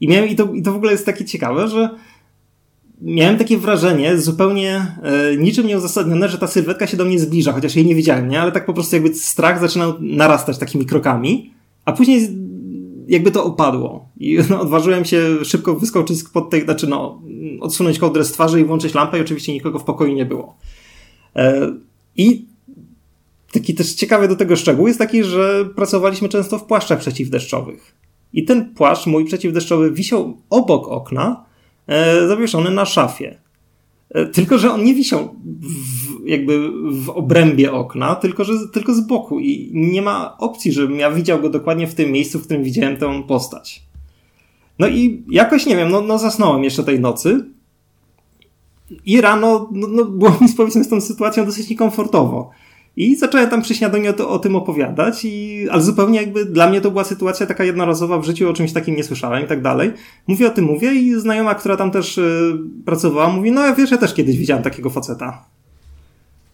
[0.00, 1.90] I, miałem, i, to, i to w ogóle jest takie ciekawe, że
[3.00, 7.76] miałem takie wrażenie, zupełnie e, niczym nieuzasadnione, że ta sylwetka się do mnie zbliża, chociaż
[7.76, 8.40] jej nie widziałem, nie?
[8.40, 11.54] Ale tak po prostu jakby strach zaczynał narastać takimi krokami,
[11.84, 12.28] a później
[13.08, 14.08] jakby to opadło.
[14.16, 17.22] I no, odważyłem się szybko wyskoczyć pod tej, znaczy no,
[17.60, 20.56] odsunąć kołdrę z twarzy i włączyć lampę i oczywiście nikogo w pokoju nie było.
[21.36, 21.72] E,
[22.16, 22.46] I
[23.52, 27.94] taki też ciekawy do tego szczegół jest taki, że pracowaliśmy często w płaszczach przeciwdeszczowych.
[28.32, 31.44] I ten płaszcz mój przeciwdeszczowy wisiał obok okna,
[31.86, 33.38] e, zawieszony na szafie.
[34.10, 39.00] E, tylko, że on nie wisiał w, jakby w obrębie okna, tylko, że, tylko z
[39.00, 42.62] boku i nie ma opcji, żebym ja widział go dokładnie w tym miejscu, w którym
[42.62, 43.82] widziałem tę postać.
[44.78, 47.44] No i jakoś, nie wiem, no, no zasnąłem jeszcze tej nocy
[49.06, 52.50] i rano no, no było mi powiedzmy z tą sytuacją dosyć niekomfortowo.
[52.96, 56.80] I zacząłem tam przy śniadaniu o, o, tym opowiadać, i, ale zupełnie jakby dla mnie
[56.80, 59.92] to była sytuacja taka jednorazowa w życiu, o czymś takim nie słyszałem i tak dalej.
[60.26, 63.90] Mówię o tym, mówię i znajoma, która tam też y, pracowała, mówi, no ja wiesz,
[63.90, 65.44] ja też kiedyś widziałem takiego faceta.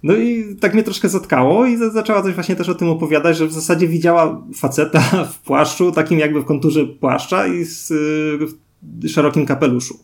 [0.04, 3.46] No i tak mnie troszkę zatkało i zaczęła coś właśnie też o tym opowiadać, że
[3.46, 5.00] w zasadzie widziała faceta
[5.32, 7.92] w płaszczu, takim jakby w konturze płaszcza i z
[9.06, 9.98] szerokim kapeluszu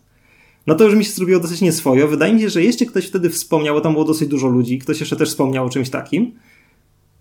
[0.66, 2.08] no to już mi się zrobiło dosyć nieswojo.
[2.08, 5.00] Wydaje mi się, że jeszcze ktoś wtedy wspomniał, bo tam było dosyć dużo ludzi, ktoś
[5.00, 6.32] jeszcze też wspomniał o czymś takim.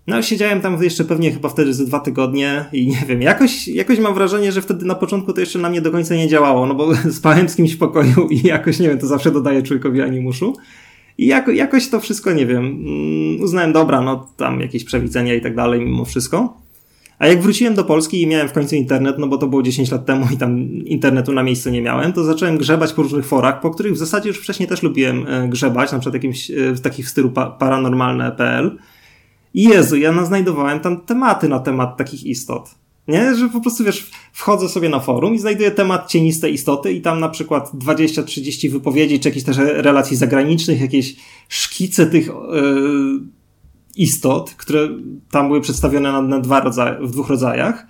[0.06, 3.98] No, siedziałem tam jeszcze pewnie chyba wtedy ze dwa tygodnie i nie wiem, jakoś, jakoś
[3.98, 6.74] mam wrażenie, że wtedy na początku to jeszcze na mnie do końca nie działało, no
[6.74, 10.56] bo spałem z kimś w pokoju i jakoś, nie wiem, to zawsze dodaje człowiekowi animuszu.
[11.18, 15.40] I jako, jakoś to wszystko, nie wiem, mm, uznałem, dobra, no tam jakieś przewidzenia i
[15.40, 16.60] tak dalej mimo wszystko.
[17.18, 19.90] A jak wróciłem do Polski i miałem w końcu internet, no bo to było 10
[19.90, 23.60] lat temu i tam internetu na miejscu nie miałem, to zacząłem grzebać po różnych forach,
[23.60, 26.80] po których w zasadzie już wcześniej też lubiłem e, grzebać, na przykład jakimś, e, w
[26.80, 28.78] takich w stylu paranormalne.pl.
[29.54, 32.79] I Jezu, ja znajdowałem tam tematy na temat takich istot.
[33.10, 33.34] Nie?
[33.34, 37.20] Że po prostu wiesz, wchodzę sobie na forum i znajduję temat cieniste istoty i tam
[37.20, 41.16] na przykład 20-30 wypowiedzi, czy jakieś też relacji zagranicznych, jakieś
[41.48, 42.32] szkice tych yy,
[43.96, 44.88] istot, które
[45.30, 47.86] tam były przedstawione na, na dwa rodzaje, w dwóch rodzajach.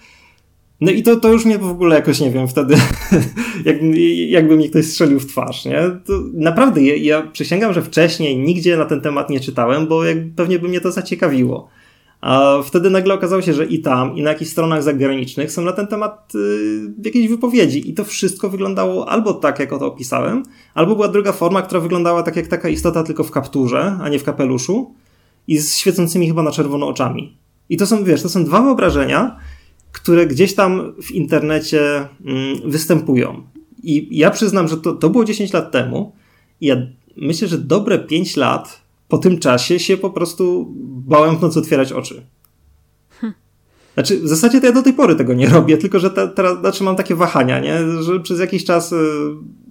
[0.80, 2.74] No i to, to już mnie w ogóle jakoś, nie wiem, wtedy
[3.64, 3.76] jak,
[4.28, 5.82] jakby mi ktoś strzelił w twarz, nie?
[6.06, 10.18] To naprawdę, ja, ja przysięgam, że wcześniej nigdzie na ten temat nie czytałem, bo jak,
[10.36, 11.68] pewnie by mnie to zaciekawiło.
[12.20, 15.72] A wtedy nagle okazało się, że i tam, i na jakichś stronach zagranicznych są na
[15.72, 17.90] ten temat y, jakieś wypowiedzi.
[17.90, 20.42] I to wszystko wyglądało albo tak, jak o to opisałem,
[20.74, 24.18] albo była druga forma, która wyglądała tak jak taka istota, tylko w kapturze, a nie
[24.18, 24.94] w kapeluszu
[25.48, 27.36] i z świecącymi chyba na czerwono oczami.
[27.68, 29.36] I to są, wiesz, to są dwa wyobrażenia,
[29.92, 33.42] które gdzieś tam w internecie mm, występują.
[33.82, 36.12] I ja przyznam, że to, to było 10 lat temu.
[36.60, 36.76] I ja
[37.16, 38.80] myślę, że dobre 5 lat
[39.10, 40.74] po tym czasie się po prostu
[41.06, 42.26] bałem w nocy otwierać oczy.
[43.08, 43.34] Hm.
[43.94, 46.60] Znaczy, w zasadzie to ja do tej pory tego nie robię, tylko że te, teraz
[46.60, 48.02] znaczy mam takie wahania, nie?
[48.02, 48.96] że przez jakiś czas y,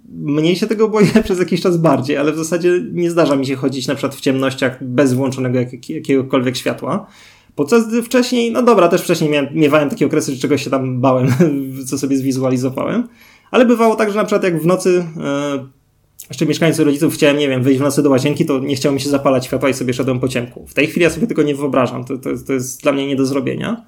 [0.08, 3.56] mniej się tego boję, przez jakiś czas bardziej, ale w zasadzie nie zdarza mi się
[3.56, 7.06] chodzić na przykład w ciemnościach bez włączonego jak, jakiegokolwiek światła.
[7.54, 11.00] Podczas gdy wcześniej, no dobra, też wcześniej miałem, miewałem takie okresy, że czegoś się tam
[11.00, 11.28] bałem,
[11.88, 13.08] co sobie zwizualizowałem,
[13.50, 15.79] ale bywało tak, że na przykład jak w nocy, e,
[16.30, 19.00] jeszcze mieszkańcy rodziców chciałem, nie wiem, wyjść w nocy do łazienki, to nie chciało mi
[19.00, 20.66] się zapalać światła i sobie szedłem po ciemku.
[20.66, 23.16] W tej chwili ja sobie tego nie wyobrażam, to, to, to jest dla mnie nie
[23.16, 23.84] do zrobienia.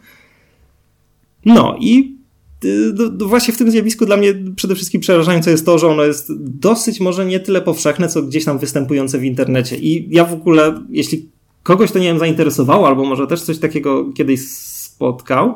[1.45, 2.23] No i
[2.65, 6.33] Y, właśnie w tym zjawisku dla mnie przede wszystkim przerażające jest to, że ono jest
[6.39, 9.77] dosyć może nie tyle powszechne, co gdzieś tam występujące w internecie.
[9.77, 11.29] I ja w ogóle, jeśli
[11.63, 15.55] kogoś to nie wiem zainteresowało, albo może też coś takiego kiedyś spotkał,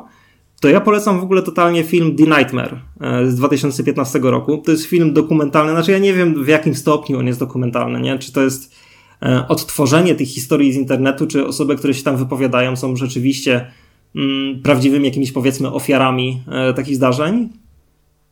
[0.61, 4.57] to ja polecam w ogóle totalnie film The Nightmare e, z 2015 roku.
[4.57, 8.19] To jest film dokumentalny, znaczy ja nie wiem w jakim stopniu on jest dokumentalny, nie?
[8.19, 8.75] Czy to jest
[9.21, 13.71] e, odtworzenie tych historii z internetu, czy osoby, które się tam wypowiadają są rzeczywiście
[14.15, 17.49] mm, prawdziwymi jakimiś powiedzmy ofiarami e, takich zdarzeń.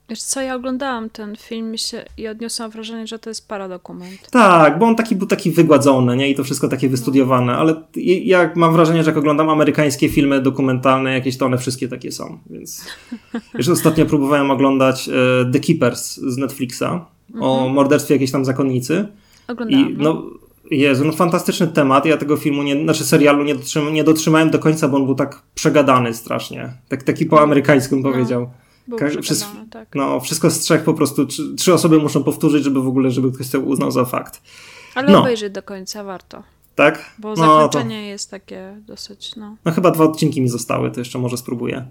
[0.10, 4.30] Wiesz co, ja oglądałam ten film i, się, i odniosłam wrażenie, że to jest paradokument.
[4.32, 6.30] Tak, bo on taki był taki wygładzony, nie?
[6.30, 7.76] I to wszystko takie wystudiowane, ale
[8.24, 12.39] ja mam wrażenie, że jak oglądam amerykańskie filmy dokumentalne, jakieś to one wszystkie takie są,
[12.50, 12.86] więc...
[13.58, 15.12] Jeszcze ostatnio próbowałem oglądać e,
[15.52, 16.84] The Keepers z Netflixa
[17.39, 17.74] o mhm.
[17.74, 19.08] morderstwie jakiejś tam zakonnicy.
[19.48, 19.89] Oglądałam.
[19.89, 22.06] I, no, no Jezu, no fantastyczny temat.
[22.06, 25.15] Ja tego filmu, nie, znaczy serialu nie, dotrzymałem, nie dotrzymałem do końca, bo on był
[25.15, 26.74] tak przegadany strasznie.
[26.88, 28.12] Tak, taki po amerykańsku bym no.
[28.12, 28.50] powiedział.
[28.88, 29.88] Był Przez, tak.
[29.95, 33.32] No, wszystko z trzech po prostu, trzy, trzy, osoby muszą powtórzyć, żeby w ogóle, żeby
[33.32, 34.41] ktoś to uznał za fakt.
[34.95, 35.19] Ale no.
[35.19, 36.43] obejrzeć do końca warto.
[36.76, 37.12] Tak?
[37.19, 38.08] Bo no, zakończenie to...
[38.08, 39.56] jest takie dosyć, no.
[39.65, 41.86] No chyba dwa odcinki mi zostały, to jeszcze może spróbuję.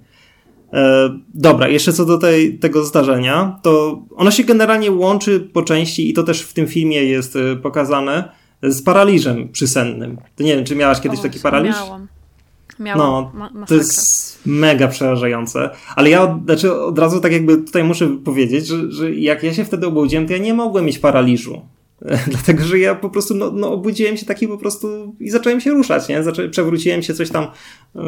[0.73, 6.11] E, dobra, jeszcze co do tej, tego zdarzenia, to ono się generalnie łączy po części
[6.11, 10.19] i to też w tym filmie jest e, pokazane z paraliżem przysennym.
[10.37, 11.77] To nie wiem, czy miałaś kiedyś o, taki paraliż?
[11.77, 12.09] Miałam.
[12.79, 13.27] Miałam.
[13.55, 15.71] No, to jest mega przerażające.
[15.97, 19.55] Ale ja od, znaczy od razu tak jakby tutaj muszę powiedzieć, że, że jak ja
[19.55, 21.63] się wtedy obudziłem, to ja nie mogłem mieć paraliżu.
[22.27, 25.71] Dlatego, że ja po prostu no, no, obudziłem się taki po prostu i zacząłem się
[25.71, 26.23] ruszać, nie?
[26.23, 27.47] Zaczę, przewróciłem się, coś tam
[27.95, 28.03] yy,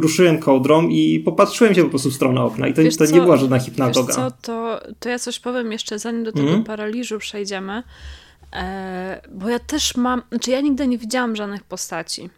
[0.00, 3.36] ruszyłem kołdrą i popatrzyłem się po prostu w stronę okna i to, to nie była
[3.36, 4.06] żadna hipnotoga.
[4.06, 6.64] Wiesz co, to, to ja coś powiem jeszcze, zanim do tego mm.
[6.64, 7.82] paraliżu przejdziemy,
[8.52, 12.30] e, bo ja też mam, znaczy ja nigdy nie widziałam żadnych postaci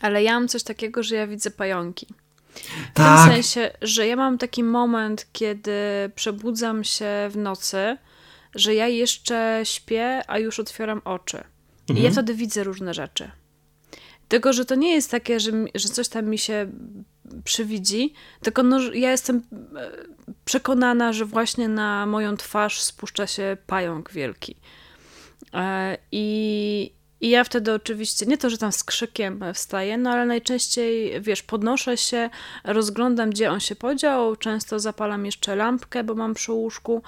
[0.00, 2.06] ale ja mam coś takiego, że ja widzę pająki.
[2.54, 3.24] W tak.
[3.24, 5.72] tym sensie, że ja mam taki moment, kiedy
[6.14, 7.96] przebudzam się w nocy,
[8.54, 11.36] że ja jeszcze śpię, a już otwieram oczy.
[11.36, 11.98] Mhm.
[11.98, 12.12] I ja mhm.
[12.12, 13.30] wtedy widzę różne rzeczy.
[14.28, 16.70] Tylko, że to nie jest takie, że, że coś tam mi się
[17.44, 19.42] przywidzi, tylko no, ja jestem
[19.76, 19.90] e,
[20.44, 24.56] przekonana, że właśnie na moją twarz spuszcza się pająk wielki.
[25.54, 30.26] E, I, i ja wtedy oczywiście, nie to, że tam z krzykiem wstaję, no ale
[30.26, 32.30] najczęściej, wiesz, podnoszę się,
[32.64, 37.02] rozglądam, gdzie on się podział, często zapalam jeszcze lampkę, bo mam przy łóżku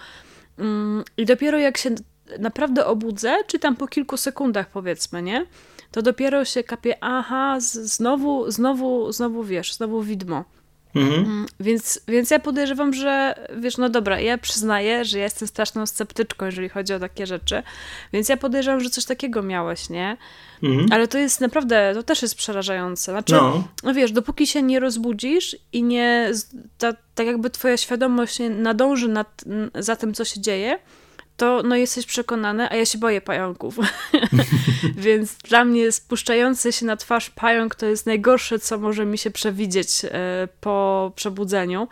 [0.59, 1.91] mm, i dopiero jak się
[2.39, 5.47] naprawdę obudzę, czy tam po kilku sekundach powiedzmy, nie?
[5.91, 10.45] To dopiero się kapie, aha, znowu, znowu, znowu wiesz, znowu widmo.
[10.95, 11.25] Mhm.
[11.25, 15.87] Mm, więc, więc ja podejrzewam, że wiesz, no dobra, ja przyznaję, że ja jestem straszną
[15.87, 17.63] sceptyczką, jeżeli chodzi o takie rzeczy,
[18.13, 20.17] więc ja podejrzewam, że coś takiego miałeś, nie?
[20.63, 20.87] Mhm.
[20.93, 23.13] Ale to jest naprawdę, to też jest przerażające.
[23.13, 23.69] Znaczy, no.
[23.83, 26.33] no wiesz, dopóki się nie rozbudzisz i nie,
[26.79, 30.79] ta, tak jakby twoja świadomość nie nadąży nad, za tym, co się dzieje,
[31.43, 33.79] to no jesteś przekonany, a ja się boję pająków.
[34.97, 39.31] Więc dla mnie spuszczający się na twarz pająk to jest najgorsze, co może mi się
[39.31, 41.89] przewidzieć e, po przebudzeniu.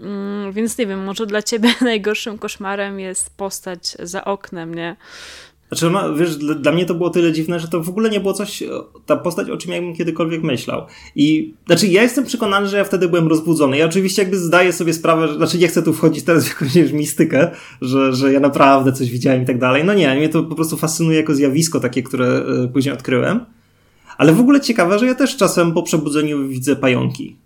[0.00, 4.96] Mm, więc nie wiem, może dla ciebie najgorszym koszmarem jest postać za oknem, nie?
[5.72, 8.62] Znaczy, wiesz, dla mnie to było tyle dziwne, że to w ogóle nie było coś,
[9.06, 10.86] ta postać, o czym ja bym kiedykolwiek myślał.
[11.16, 13.76] I, znaczy, ja jestem przekonany, że ja wtedy byłem rozbudzony.
[13.76, 16.74] Ja oczywiście jakby zdaję sobie sprawę, że, znaczy nie chcę tu wchodzić teraz w jakąś
[16.74, 19.84] wiesz, mistykę, że, że ja naprawdę coś widziałem i tak dalej.
[19.84, 23.40] No nie, mnie to po prostu fascynuje jako zjawisko takie, które y, później odkryłem.
[24.18, 27.36] Ale w ogóle ciekawe, że ja też czasem po przebudzeniu widzę pająki.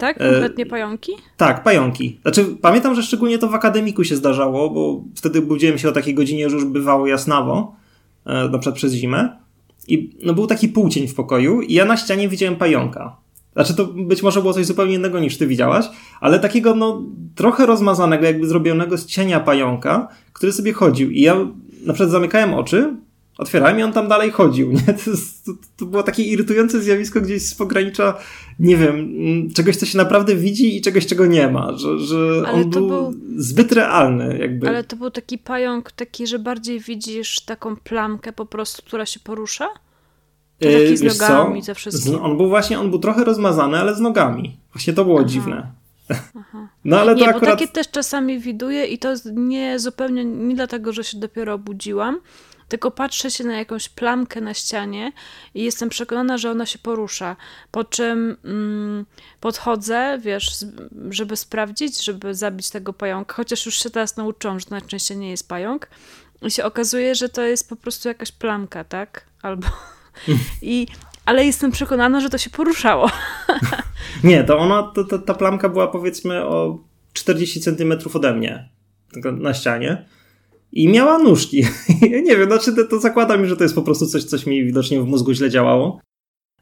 [0.00, 0.16] Tak?
[0.20, 1.12] E, Konkretnie pająki?
[1.36, 2.18] tak, pająki.
[2.22, 6.14] Znaczy, pamiętam, że szczególnie to w akademiku się zdarzało, bo wtedy budziłem się o takiej
[6.14, 7.74] godzinie, że już bywało jasnawo,
[8.26, 9.36] e, na przykład przez zimę.
[9.88, 13.16] I no, był taki półcień w pokoju i ja na ścianie widziałem pająka.
[13.52, 15.86] Znaczy, to być może było coś zupełnie innego niż ty widziałaś,
[16.20, 17.02] ale takiego, no,
[17.34, 21.10] trochę rozmazanego, jakby zrobionego z cienia pająka, który sobie chodził.
[21.10, 21.34] I ja
[21.86, 22.94] na przykład zamykałem oczy,
[23.40, 24.72] otwierałem i on tam dalej chodził.
[24.72, 24.80] Nie?
[24.80, 25.10] To,
[25.46, 28.18] to, to, było takie irytujące zjawisko gdzieś z pogranicza,
[28.58, 31.72] nie wiem, mm, czegoś, co się naprawdę widzi i czegoś, czego nie ma.
[31.76, 34.38] Że, że on był, był, zbyt realny.
[34.38, 34.68] Jakby.
[34.68, 39.20] Ale to był taki pająk, taki, że bardziej widzisz taką plamkę po prostu, która się
[39.20, 39.68] porusza?
[40.58, 42.22] To yy, taki z nogami ze wszystkim.
[42.22, 44.56] On był właśnie, on był trochę rozmazany, ale z nogami.
[44.72, 45.28] Właśnie to było Aha.
[45.28, 45.72] dziwne.
[46.10, 46.68] Aha.
[46.84, 47.50] No ale to nie, akurat...
[47.50, 52.18] bo takie też czasami widuję i to nie zupełnie nie dlatego, że się dopiero obudziłam,
[52.70, 55.12] tylko patrzę się na jakąś plamkę na ścianie
[55.54, 57.36] i jestem przekonana, że ona się porusza.
[57.70, 59.06] Po czym mm,
[59.40, 60.64] podchodzę, wiesz,
[61.10, 65.30] żeby sprawdzić, żeby zabić tego pająka, chociaż już się teraz nauczyłam, że to najczęściej nie
[65.30, 65.88] jest pająk.
[66.42, 69.26] I się okazuje, że to jest po prostu jakaś plamka, tak?
[69.42, 69.66] Albo.
[70.62, 70.86] I
[71.24, 73.10] ale jestem przekonana, że to się poruszało.
[74.24, 76.78] Nie, to ona, to, to, ta plamka była powiedzmy o
[77.12, 78.68] 40 centymetrów ode mnie
[79.32, 80.04] na ścianie
[80.72, 81.64] i miała nóżki.
[82.26, 85.00] nie wiem, znaczy to, to zakładam, że to jest po prostu coś, coś mi widocznie
[85.00, 86.00] w mózgu źle działało.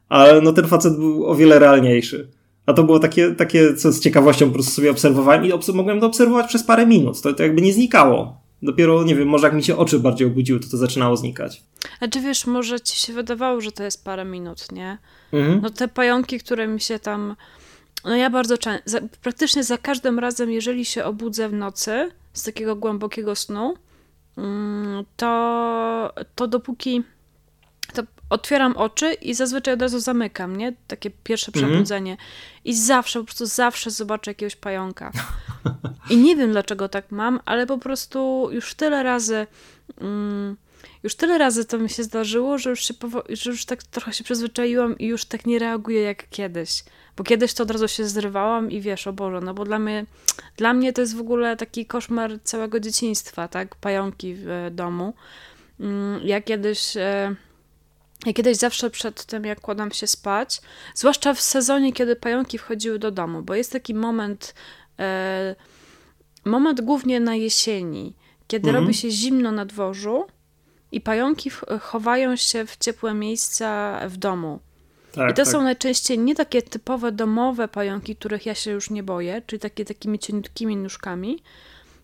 [0.09, 2.29] Ale no ten facet był o wiele realniejszy.
[2.65, 5.99] A to było takie, takie co z ciekawością po prostu sobie obserwowałem i obs mogłem
[5.99, 7.21] to obserwować przez parę minut.
[7.21, 8.41] To, to jakby nie znikało.
[8.61, 11.63] Dopiero, nie wiem, może jak mi się oczy bardziej obudziły, to to zaczynało znikać.
[11.99, 14.97] A czy wiesz, może ci się wydawało, że to jest parę minut, nie?
[15.33, 15.59] Mhm.
[15.63, 17.35] No te pająki, które mi się tam...
[18.05, 22.75] No ja bardzo często, praktycznie za każdym razem, jeżeli się obudzę w nocy z takiego
[22.75, 23.73] głębokiego snu,
[25.17, 27.03] to, to dopóki
[27.93, 30.73] to otwieram oczy i zazwyczaj od razu zamykam, nie?
[30.87, 31.65] Takie pierwsze mhm.
[31.65, 32.11] przebudzenie.
[32.11, 32.25] Mm.
[32.65, 35.11] I zawsze, po prostu zawsze zobaczę jakiegoś pająka.
[36.09, 39.47] I nie wiem dlaczego tak mam, ale po prostu już tyle razy.
[40.01, 40.55] Mm,
[41.03, 42.93] już tyle razy to mi się zdarzyło, że już, się
[43.29, 46.83] że już tak trochę się przyzwyczaiłam i już tak nie reaguję jak kiedyś.
[47.17, 50.05] Bo kiedyś to od razu się zrywałam i wiesz, o Boże, no bo dla mnie,
[50.57, 53.75] dla mnie to jest w ogóle taki koszmar całego dzieciństwa, tak?
[53.75, 55.13] Pająki w e, domu.
[55.79, 57.35] Mm, ja kiedyś e,
[58.25, 60.61] ja kiedyś zawsze przed tym, jak kładam się spać,
[60.95, 64.53] zwłaszcza w sezonie, kiedy pająki wchodziły do domu, bo jest taki moment,
[64.99, 65.55] e,
[66.45, 68.15] moment głównie na jesieni,
[68.47, 68.83] kiedy mhm.
[68.83, 70.25] robi się zimno na dworzu
[70.91, 71.49] i pająki
[71.81, 74.59] chowają się w ciepłe miejsca w domu.
[75.11, 75.51] Tak, I to tak.
[75.51, 79.85] są najczęściej nie takie typowe domowe pająki, których ja się już nie boję, czyli takie
[79.85, 81.43] takimi cieniutkimi nóżkami,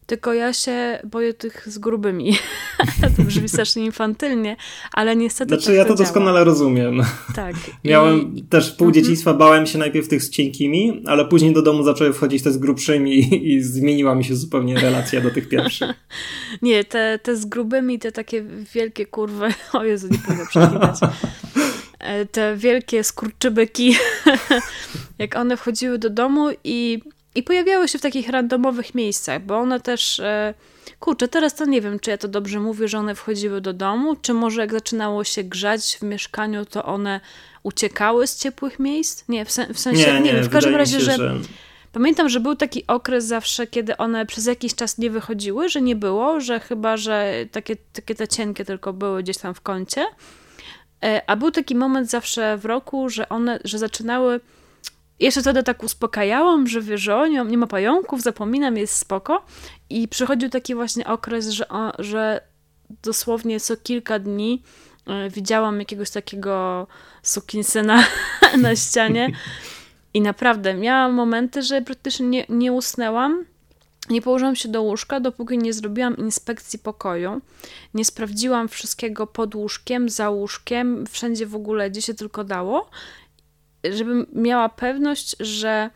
[0.06, 2.38] tylko ja się boję tych z grubymi.
[3.18, 4.58] to brzmi strasznie infantylnie,
[4.94, 5.50] ale niestety.
[5.50, 7.02] Znaczy, tak ja to, to doskonale rozumiem.
[7.36, 7.56] Tak.
[7.84, 8.44] Miałem I...
[8.44, 9.04] też pół mhm.
[9.04, 12.58] dzieciństwa, bałem się najpierw tych z cienkimi, ale później do domu zaczęły wchodzić te z
[12.58, 15.90] grubszymi i, i zmieniła mi się zupełnie relacja do tych pierwszych.
[16.62, 19.48] nie, te, te z grubymi, te takie wielkie kurwy.
[19.74, 21.00] O Jezu, nie powinno przekiwać.
[22.00, 23.96] E, te wielkie skurczybyki,
[25.18, 27.02] jak one wchodziły do domu i
[27.36, 30.20] i pojawiały się w takich randomowych miejscach, bo one też.
[30.20, 30.54] E,
[31.00, 34.16] kurczę, teraz to nie wiem, czy ja to dobrze mówię, że one wchodziły do domu,
[34.16, 37.22] czy może jak zaczynało się grzać w mieszkaniu, to one
[37.64, 39.24] uciekały z ciepłych miejsc?
[39.30, 41.18] Nie, w, sen, w sensie, nie, nie, nie wiem, w każdym razie, się, że...
[41.18, 41.36] że...
[41.92, 45.96] Pamiętam, że był taki okres zawsze, kiedy one przez jakiś czas nie wychodziły, że nie
[45.96, 50.06] było, że chyba, że takie, takie te cienkie tylko były gdzieś tam w kącie.
[51.04, 54.40] E, a był taki moment zawsze w roku, że one, że zaczynały
[55.20, 59.46] jeszcze wtedy tak uspokajałam, że wiesz, o, nie, nie ma pająków, zapominam, jest spoko.
[59.90, 61.66] I przychodził taki właśnie okres, że,
[62.00, 62.42] że
[63.04, 64.64] dosłownie co kilka dni
[65.28, 66.88] y, widziałam jakiegoś takiego
[67.24, 68.04] sukinsyna
[68.62, 69.32] na ścianie.
[70.14, 73.46] I naprawdę miałam momenty, że praktycznie nie, nie usnęłam.
[74.10, 77.42] Nie położyłam się do łóżka, dopóki nie zrobiłam inspekcji pokoju.
[77.94, 82.90] Nie sprawdziłam wszystkiego pod łóżkiem, za łóżkiem, wszędzie w ogóle, gdzie się tylko dało
[83.94, 85.90] żebym miała pewność, że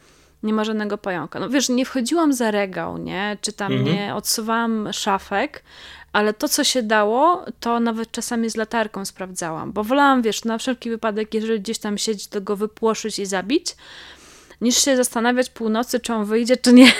[0.43, 1.39] nie ma żadnego pająka.
[1.39, 3.37] No wiesz, nie wchodziłam za regał, nie?
[3.41, 3.95] Czy tam mhm.
[3.95, 5.63] nie odsuwałam szafek,
[6.13, 10.57] ale to, co się dało, to nawet czasami z latarką sprawdzałam, bo wolałam, wiesz, na
[10.57, 13.75] wszelki wypadek, jeżeli gdzieś tam siedzi, to go wypłoszyć i zabić,
[14.61, 16.91] niż się zastanawiać północy, czy on wyjdzie, czy nie.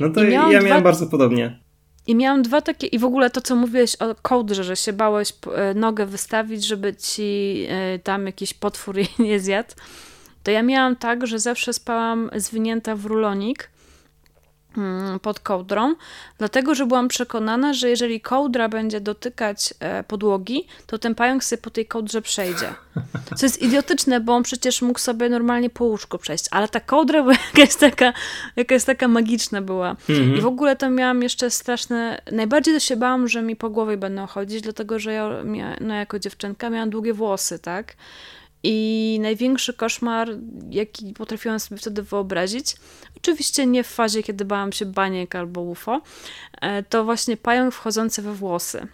[0.00, 0.80] No to ja miałam dwa...
[0.80, 1.60] bardzo podobnie.
[2.06, 5.32] I miałam dwa takie, i w ogóle to, co mówiłeś o kołdrze, że się bałeś
[5.54, 9.70] e, nogę wystawić, żeby ci e, tam jakiś potwór jej nie zjadł,
[10.42, 13.70] to ja miałam tak, że zawsze spałam zwinięta w rulonik
[15.22, 15.94] pod kołdrą,
[16.38, 21.62] dlatego że byłam przekonana, że jeżeli kołdra będzie dotykać e, podłogi, to ten pająk sobie
[21.62, 22.74] po tej kołdrze przejdzie.
[23.36, 27.22] Co jest idiotyczne, bo on przecież mógł sobie normalnie po łóżku przejść, ale ta kołdra
[27.22, 28.12] była jakaś taka,
[28.56, 29.90] jakaś taka magiczna była.
[29.90, 30.36] Mhm.
[30.36, 33.96] I w ogóle to miałam jeszcze straszne, najbardziej to się bałam, że mi po głowie
[33.96, 35.30] będą chodzić, dlatego że ja
[35.80, 37.96] no, jako dziewczynka miałam długie włosy, tak?
[38.62, 40.28] I największy koszmar,
[40.70, 42.76] jaki potrafiłam sobie wtedy wyobrazić,
[43.16, 46.02] oczywiście nie w fazie, kiedy bałam się baniek albo UFO,
[46.60, 48.86] e, to właśnie pająk wchodzący we włosy.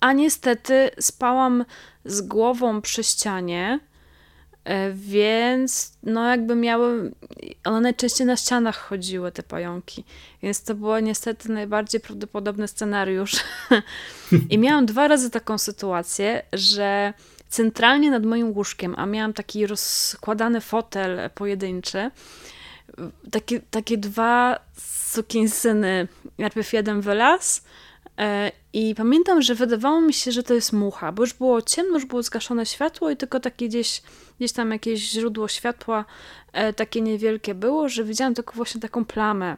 [0.00, 1.64] A niestety spałam
[2.04, 3.80] z głową przy ścianie,
[4.64, 7.12] e, więc no jakby miały,
[7.64, 10.04] one najczęściej na ścianach chodziły, te pająki.
[10.42, 13.36] Więc to był niestety najbardziej prawdopodobny scenariusz.
[14.50, 17.12] I miałam dwa razy taką sytuację, że
[17.48, 22.10] centralnie nad moim łóżkiem, a miałam taki rozkładany fotel pojedynczy,
[23.30, 24.58] takie, takie dwa
[25.12, 26.08] sukinsyny,
[26.38, 27.64] najpierw jeden wylaz
[28.18, 31.94] e, i pamiętam, że wydawało mi się, że to jest mucha, bo już było ciemno,
[31.94, 34.02] już było zgaszone światło i tylko takie gdzieś,
[34.38, 36.04] gdzieś tam jakieś źródło światła
[36.52, 39.56] e, takie niewielkie było, że widziałam tylko właśnie taką plamę.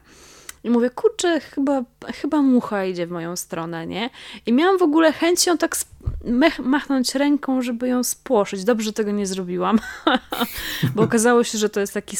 [0.63, 1.83] I mówię, kurczę, chyba,
[2.21, 4.09] chyba mucha idzie w moją stronę, nie?
[4.45, 5.75] I miałam w ogóle chęć ją tak
[6.59, 8.63] machnąć ręką, żeby ją spłoszyć.
[8.63, 9.79] Dobrze, tego nie zrobiłam,
[10.95, 12.17] bo okazało się, że to jest taki...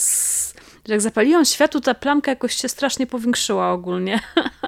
[0.87, 4.19] Że jak zapaliłam światło, ta plamka jakoś się strasznie powiększyła ogólnie.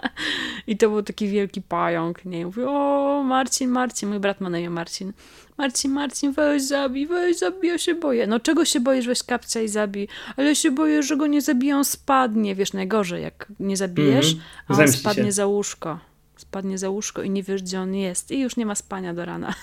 [0.68, 2.40] I to był taki wielki pająk, nie?
[2.40, 5.14] I mówię, o Marcin, Marcin, mój brat ma na imię Marcin.
[5.58, 8.28] Marcin, Marcin, weź zabij, weź zabij, ja się boję.
[8.28, 10.08] No czego się boisz, weź kapcia i zabij.
[10.38, 12.56] Ale ja się boję, że go nie zabiją, spadnie.
[12.56, 14.80] Wiesz, najgorzej, jak nie zabijesz, mm -hmm.
[14.80, 15.32] a on spadnie się.
[15.32, 16.00] za łóżko.
[16.38, 18.32] Spadnie za łóżko i nie wiesz, gdzie on jest.
[18.32, 19.54] I już nie ma spania do rana.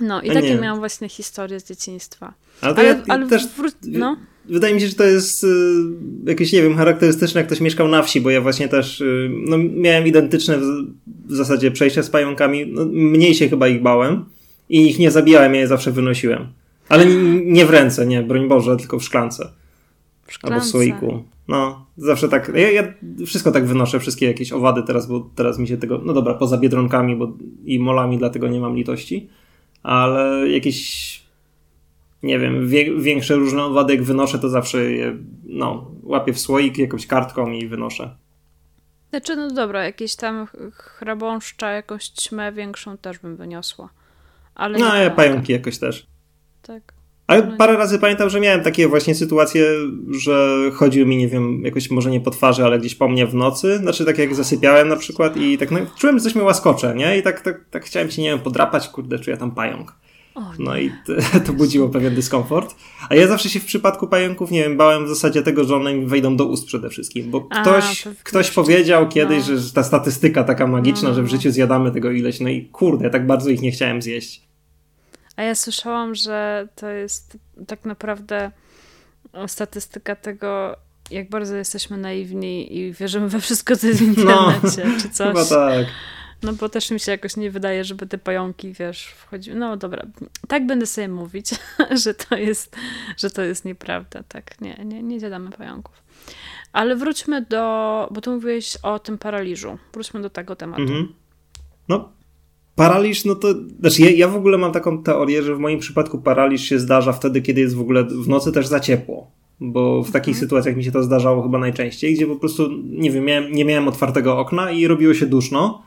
[0.00, 2.34] No i takie miałam właśnie historię z dzieciństwa.
[2.60, 4.16] Ale, ale, ja, ale też, wró- no.
[4.48, 5.48] Wydaje mi się, że to jest y,
[6.26, 9.58] jakieś, nie wiem, charakterystyczne, jak ktoś mieszkał na wsi, bo ja właśnie też y, no,
[9.58, 10.62] miałem identyczne w,
[11.26, 12.66] w zasadzie przejścia z pająkami.
[12.66, 14.24] No, mniej się chyba ich bałem
[14.68, 16.46] i ich nie zabijałem, ja je zawsze wynosiłem.
[16.88, 17.06] Ale
[17.44, 19.48] nie w ręce, nie, broń Boże, tylko w szklance.
[20.26, 20.54] W szklance.
[20.54, 21.24] Albo w słoiku.
[21.48, 22.52] No, zawsze tak.
[22.54, 22.94] Ja, ja,
[23.26, 26.00] wszystko tak wynoszę, wszystkie jakieś owady teraz, bo teraz mi się tego.
[26.04, 29.28] No dobra, poza biedronkami bo, i molami, dlatego nie mam litości
[29.82, 31.21] ale jakieś
[32.22, 36.78] nie wiem, wie, większe różne owady jak wynoszę, to zawsze je no, łapię w słoik
[36.78, 38.16] jakąś kartką i wynoszę.
[39.10, 43.88] Znaczy, no dobra, jakieś tam chrabąszcza, jakąś ćmę większą też bym wyniosła.
[44.54, 46.06] Ale no, ja pająki jakoś też.
[46.62, 46.92] Tak.
[47.26, 49.66] Ale no parę razy pamiętam, że miałem takie właśnie sytuacje,
[50.10, 53.34] że chodził mi, nie wiem, jakoś może nie po twarzy, ale gdzieś po mnie w
[53.34, 53.78] nocy.
[53.78, 57.18] Znaczy tak jak zasypiałem na przykład i tak no, czułem, że coś mnie łaskocze, nie?
[57.18, 59.94] I tak, tak, tak chciałem się, nie wiem, podrapać, kurde, czuję tam pająk.
[60.58, 61.12] No i to,
[61.46, 62.74] to budziło pewien dyskomfort.
[63.08, 65.94] A ja zawsze się w przypadku pająków, nie wiem, bałem w zasadzie tego, że one
[65.94, 69.58] mi wejdą do ust przede wszystkim, bo ktoś, A, ktoś powiedział kiedyś, no.
[69.58, 71.14] że ta statystyka taka magiczna, no.
[71.14, 74.42] że w życiu zjadamy tego ileś, no i kurde, tak bardzo ich nie chciałem zjeść.
[75.36, 78.50] A ja słyszałam, że to jest tak naprawdę
[79.46, 80.76] statystyka tego,
[81.10, 85.10] jak bardzo jesteśmy naiwni i wierzymy we wszystko, co jest w no, internecie, no, czy
[85.16, 85.28] coś.
[85.28, 85.86] Chyba tak.
[86.42, 89.56] No bo też mi się jakoś nie wydaje, żeby te pająki, wiesz, wchodziły.
[89.56, 90.06] No dobra,
[90.48, 91.50] tak będę sobie mówić,
[92.04, 92.76] że to jest,
[93.16, 94.22] że to jest nieprawda.
[94.28, 96.02] Tak, nie, nie, nie zjadamy pająków.
[96.72, 99.78] Ale wróćmy do, bo tu mówiłeś o tym paraliżu.
[99.92, 100.82] Wróćmy do tego tematu.
[100.82, 101.08] Mhm.
[101.88, 102.12] No,
[102.74, 106.18] Paraliż, no to, znaczy ja, ja w ogóle mam taką teorię, że w moim przypadku
[106.18, 109.30] paraliż się zdarza wtedy, kiedy jest w ogóle w nocy też za ciepło.
[109.60, 110.40] Bo w takich mhm.
[110.40, 113.88] sytuacjach mi się to zdarzało chyba najczęściej, gdzie po prostu, nie wiem, miałem, nie miałem
[113.88, 115.82] otwartego okna i robiło się duszno.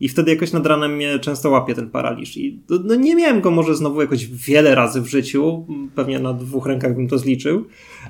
[0.00, 2.36] I wtedy jakoś nad ranem mnie często łapie ten paraliż.
[2.36, 6.66] I no, nie miałem go może znowu jakoś wiele razy w życiu, pewnie na dwóch
[6.66, 7.64] rękach bym to zliczył,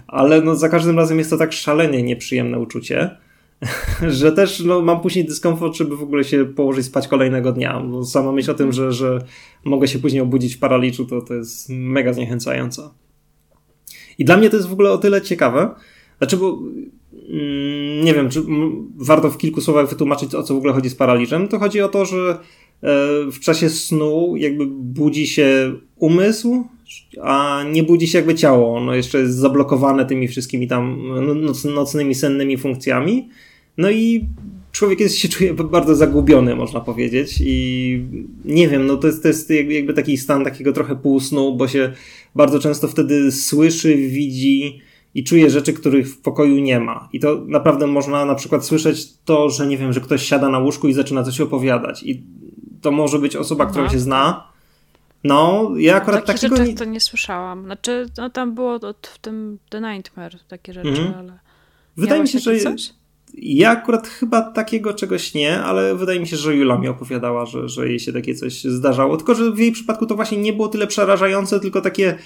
[0.06, 3.16] ale no za każdym razem jest to tak szalenie nieprzyjemne uczucie.
[4.08, 7.80] że też no, mam później dyskomfort, żeby w ogóle się położyć spać kolejnego dnia.
[7.80, 9.18] Bo sama myśl o tym, że, że
[9.64, 12.94] mogę się później obudzić w paraliżu, to, to jest mega zniechęcająca.
[14.18, 15.74] I dla mnie to jest w ogóle o tyle ciekawe,
[16.18, 16.58] znaczy, bo
[18.02, 18.42] nie wiem, czy
[18.96, 21.48] warto w kilku słowach wytłumaczyć, o co w ogóle chodzi z paraliżem.
[21.48, 22.36] To chodzi o to, że e,
[23.32, 26.64] w czasie snu jakby budzi się umysł,
[27.22, 28.76] a nie budzi się jakby ciało.
[28.76, 30.98] Ono jeszcze jest zablokowane tymi wszystkimi tam
[31.42, 33.28] noc, nocnymi, sennymi funkcjami.
[33.78, 34.24] No i
[34.72, 37.38] człowiek jest, się czuje bardzo zagubiony, można powiedzieć.
[37.44, 38.04] I
[38.44, 41.92] nie wiem, no to jest, to jest jakby taki stan takiego trochę półsnu, bo się
[42.34, 44.80] bardzo często wtedy słyszy, widzi
[45.14, 47.08] i czuje rzeczy, których w pokoju nie ma.
[47.12, 50.58] I to naprawdę można na przykład słyszeć to, że nie wiem, że ktoś siada na
[50.58, 52.02] łóżku i zaczyna coś opowiadać.
[52.02, 52.22] I
[52.80, 53.70] to może być osoba, Aha.
[53.70, 54.50] która się zna.
[55.24, 56.76] No, ja akurat Takich takiego rzeczy nie...
[56.76, 57.64] to nie słyszałam.
[57.64, 61.14] Znaczy, no tam było w tym The Nightmare takie rzeczy, mhm.
[61.14, 61.38] ale...
[61.96, 62.56] Wydaje mi się, że...
[62.58, 62.90] Coś?
[63.34, 67.68] Ja akurat chyba takiego czegoś nie, ale wydaje mi się, że Jula mi opowiadała, że,
[67.68, 69.16] że jej się takie coś zdarzało.
[69.16, 72.18] Tylko, że w jej przypadku to właśnie nie było tyle przerażające, tylko takie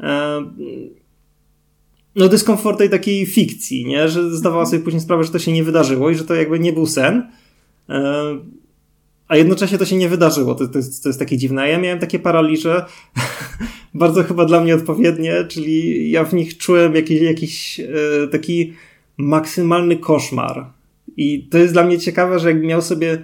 [0.00, 0.42] e,
[2.16, 4.08] no dyskomfort tej takiej fikcji, nie?
[4.08, 6.72] Że zdawała sobie później sprawę, że to się nie wydarzyło i że to jakby nie
[6.72, 7.30] był sen.
[7.88, 8.38] E,
[9.28, 10.54] a jednocześnie to się nie wydarzyło.
[10.54, 11.68] To, to, jest, to jest takie dziwne.
[11.68, 12.84] Ja miałem takie paraliże,
[13.94, 18.72] bardzo chyba dla mnie odpowiednie, czyli ja w nich czułem jakiś, jakiś e, taki
[19.16, 20.66] maksymalny koszmar.
[21.16, 23.22] I to jest dla mnie ciekawe, że jakbym miał sobie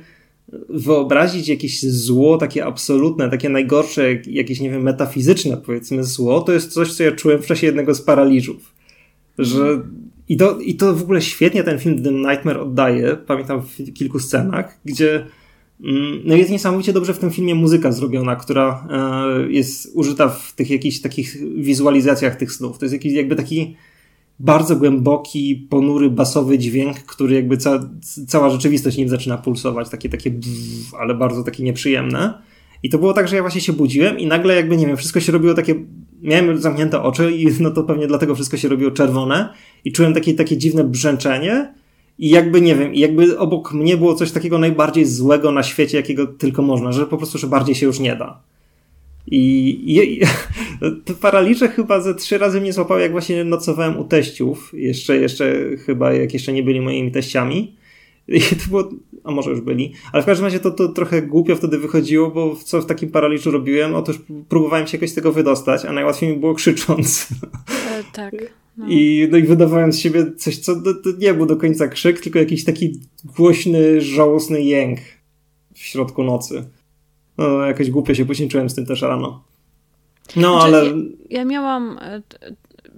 [0.68, 6.72] wyobrazić jakieś zło, takie absolutne, takie najgorsze, jakieś, nie wiem, metafizyczne, powiedzmy, zło, to jest
[6.72, 8.74] coś, co ja czułem w czasie jednego z paraliżów.
[9.38, 9.82] Że
[10.28, 14.18] i to, I to w ogóle świetnie ten film The Nightmare oddaje, pamiętam w kilku
[14.18, 15.26] scenach, gdzie
[15.84, 20.53] mm, no jest niesamowicie dobrze w tym filmie muzyka zrobiona, która e, jest użyta w
[20.53, 22.78] tych jakichś takich wizualizacjach tych snów.
[22.78, 23.76] To jest jakiś jakby taki
[24.41, 27.91] bardzo głęboki, ponury, basowy dźwięk, który jakby ca
[28.28, 32.43] cała rzeczywistość nim zaczyna pulsować, takie, takie bzz, ale bardzo takie nieprzyjemne.
[32.82, 35.20] I to było tak, że ja właśnie się budziłem i nagle jakby, nie wiem, wszystko
[35.20, 35.74] się robiło takie,
[36.22, 39.49] miałem zamknięte oczy i no to pewnie dlatego wszystko się robiło czerwone
[39.85, 41.74] i czułem takie, takie dziwne brzęczenie
[42.18, 46.26] i jakby, nie wiem, jakby obok mnie było coś takiego najbardziej złego na świecie, jakiego
[46.26, 48.41] tylko można, że po prostu, że bardziej się już nie da.
[49.27, 50.20] I, i, i
[51.05, 55.77] te paraliże chyba ze trzy razy mnie złapały, jak właśnie nocowałem u teściów, jeszcze, jeszcze
[55.87, 57.77] chyba, jak jeszcze nie byli moimi teściami.
[58.29, 58.91] I to było,
[59.25, 62.57] a może już byli, ale w każdym razie to, to trochę głupio wtedy wychodziło, bo
[62.64, 63.95] co w takim paraliżu robiłem?
[63.95, 67.29] Otóż próbowałem się jakoś z tego wydostać, a najłatwiej mi było krzycząc.
[67.91, 68.35] E, tak.
[68.77, 68.87] No.
[68.89, 72.20] I, no i wydawałem z siebie coś, co to, to nie był do końca krzyk,
[72.20, 74.99] tylko jakiś taki głośny, żałosny jęk
[75.75, 76.64] w środku nocy.
[77.39, 79.45] No, jakoś głupio się później czułem z tym też rano.
[80.37, 80.93] No, znaczy, ale...
[81.30, 81.99] Ja, miałam...
[82.03, 82.22] E,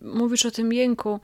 [0.03, 1.21] mówisz o tym jęku.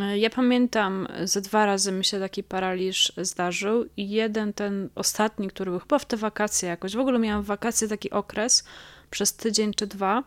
[0.00, 5.48] E, ja pamiętam, ze dwa razy mi się taki paraliż zdarzył i jeden, ten ostatni,
[5.48, 8.64] który był chyba w te wakacje jakoś, w ogóle miałam w wakacje taki okres
[9.10, 10.22] przez tydzień czy dwa,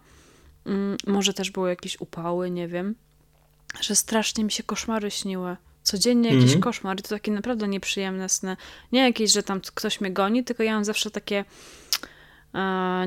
[0.65, 2.95] mm, może też były jakieś upały, nie wiem,
[3.81, 5.55] że strasznie mi się koszmary śniły.
[5.83, 6.63] Codziennie jakiś mm -hmm.
[6.63, 8.57] koszmar i to takie naprawdę nieprzyjemne sny.
[8.91, 11.45] Nie jakieś, że tam ktoś mnie goni, tylko ja mam zawsze takie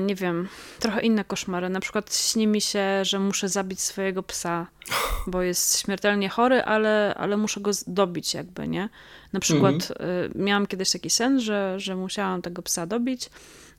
[0.01, 0.47] nie wiem,
[0.79, 1.69] trochę inne koszmary.
[1.69, 4.67] Na przykład śni mi się, że muszę zabić swojego psa,
[5.27, 8.89] bo jest śmiertelnie chory, ale, ale muszę go dobić jakby, nie?
[9.33, 10.35] Na przykład mm -hmm.
[10.35, 13.29] miałam kiedyś taki sen, że, że musiałam tego psa dobić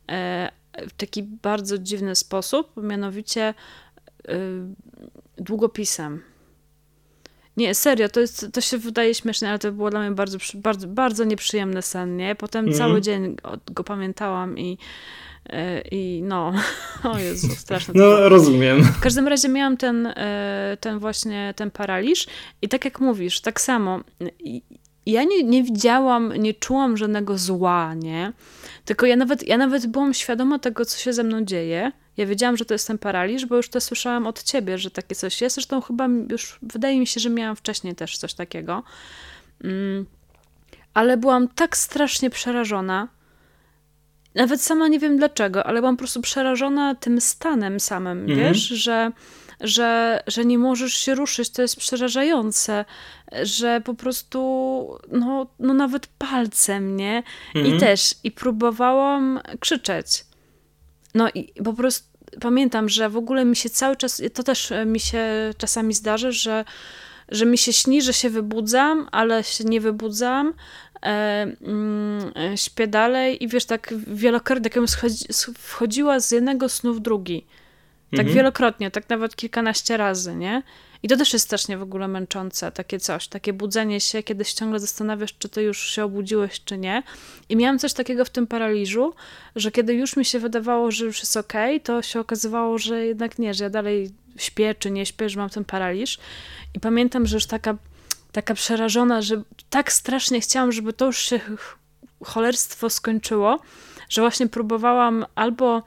[0.09, 0.51] e,
[0.89, 3.55] w taki bardzo dziwny sposób, mianowicie e,
[5.37, 6.23] długopisem.
[7.59, 10.87] Nie, serio, to, jest, to się wydaje śmieszne, ale to było dla mnie bardzo, bardzo,
[10.89, 12.35] bardzo nieprzyjemne sen, nie?
[12.35, 12.79] Potem mm.
[12.79, 13.37] cały dzień
[13.67, 14.79] go pamiętałam i,
[15.51, 16.53] e, i no,
[17.13, 17.95] o Jezu, straszne.
[17.97, 18.83] No, rozumiem.
[18.83, 22.27] W każdym razie miałam ten, e, ten właśnie, ten paraliż
[22.63, 24.01] i tak jak mówisz, tak samo,
[25.07, 28.33] ja nie, nie widziałam, nie czułam żadnego zła, nie?
[28.85, 32.57] Tylko ja nawet, ja nawet byłam świadoma tego, co się ze mną dzieje, ja wiedziałam,
[32.57, 35.55] że to jest ten paraliż, bo już to słyszałam od ciebie, że takie coś jest.
[35.55, 38.83] Zresztą chyba już wydaje mi się, że miałam wcześniej też coś takiego.
[39.65, 40.07] Mm.
[40.95, 43.09] Ale byłam tak strasznie przerażona.
[44.35, 48.39] Nawet sama nie wiem dlaczego, ale byłam po prostu przerażona tym stanem samym, mhm.
[48.39, 49.13] wiesz, że,
[49.61, 52.85] że, że nie możesz się ruszyć, to jest przerażające,
[53.43, 57.23] że po prostu, no, no nawet palcem, nie?
[57.55, 57.77] Mhm.
[57.77, 60.28] I też, i próbowałam krzyczeć.
[61.15, 64.87] No i po prostu pamiętam, że w ogóle mi się cały czas, to też e,
[64.87, 65.25] mi się
[65.59, 66.65] czasami zdarzy, że,
[67.29, 70.55] że mi się śni, że się wybudzam, ale się nie wybudzam,
[71.03, 71.09] e,
[71.63, 74.87] mm, e, śpię dalej i wiesz, tak wielokrotnie, jakbym
[75.59, 77.47] wchodziła z jednego snu w drugi.
[78.11, 78.37] Tak mhm.
[78.37, 80.63] wielokrotnie, tak nawet kilkanaście razy, nie?
[81.03, 84.81] I to też jest strasznie w ogóle męczące, takie coś, takie budzenie się, kiedy ciągle
[84.81, 87.03] zastanawiasz, czy ty już się obudziłeś, czy nie.
[87.49, 89.15] I miałam coś takiego w tym paraliżu,
[89.57, 93.39] że kiedy już mi się wydawało, że już jest okej, to się okazywało, że jednak
[93.39, 96.19] nie, że ja dalej śpię, czy nie śpię, że mam ten paraliż.
[96.75, 97.77] I pamiętam, że już taka,
[98.33, 101.41] taka przerażona, że tak strasznie chciałam, żeby to już się
[102.25, 103.61] cholerstwo skończyło,
[104.09, 105.83] że właśnie próbowałam albo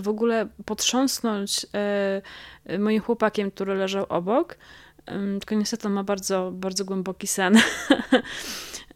[0.00, 4.56] w ogóle potrząsnąć e, moim chłopakiem, który leżał obok.
[5.40, 7.58] Tylko niestety on ma bardzo, bardzo głęboki sen.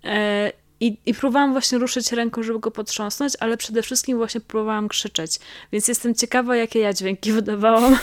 [0.05, 4.89] E, I, I próbowałam właśnie ruszyć ręką, żeby go potrząsnąć, ale przede wszystkim właśnie próbowałam
[4.89, 5.39] krzyczeć.
[5.73, 7.99] Więc jestem ciekawa, jakie ja dźwięki wydawałam,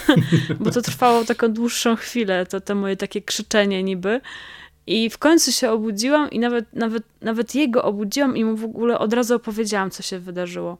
[0.60, 4.22] bo to trwało taką dłuższą chwilę, to, to moje takie krzyczenie niby.
[4.88, 9.00] I w końcu się obudziłam i nawet, nawet, nawet jego obudziłam i mu w ogóle
[9.00, 10.78] od razu opowiedziałam, co się wydarzyło.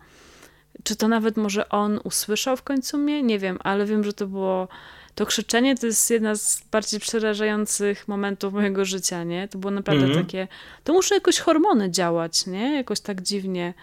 [0.84, 3.24] Czy to nawet może on usłyszał w końcu mnie?
[3.24, 4.68] Nie wiem, ale wiem, że to było.
[5.16, 9.48] To krzyczenie to jest jedna z bardziej przerażających momentów mojego życia, nie?
[9.48, 10.22] To było naprawdę mm -hmm.
[10.22, 10.48] takie.
[10.84, 12.76] To muszą jakoś hormony działać, nie?
[12.76, 13.74] Jakoś tak dziwnie.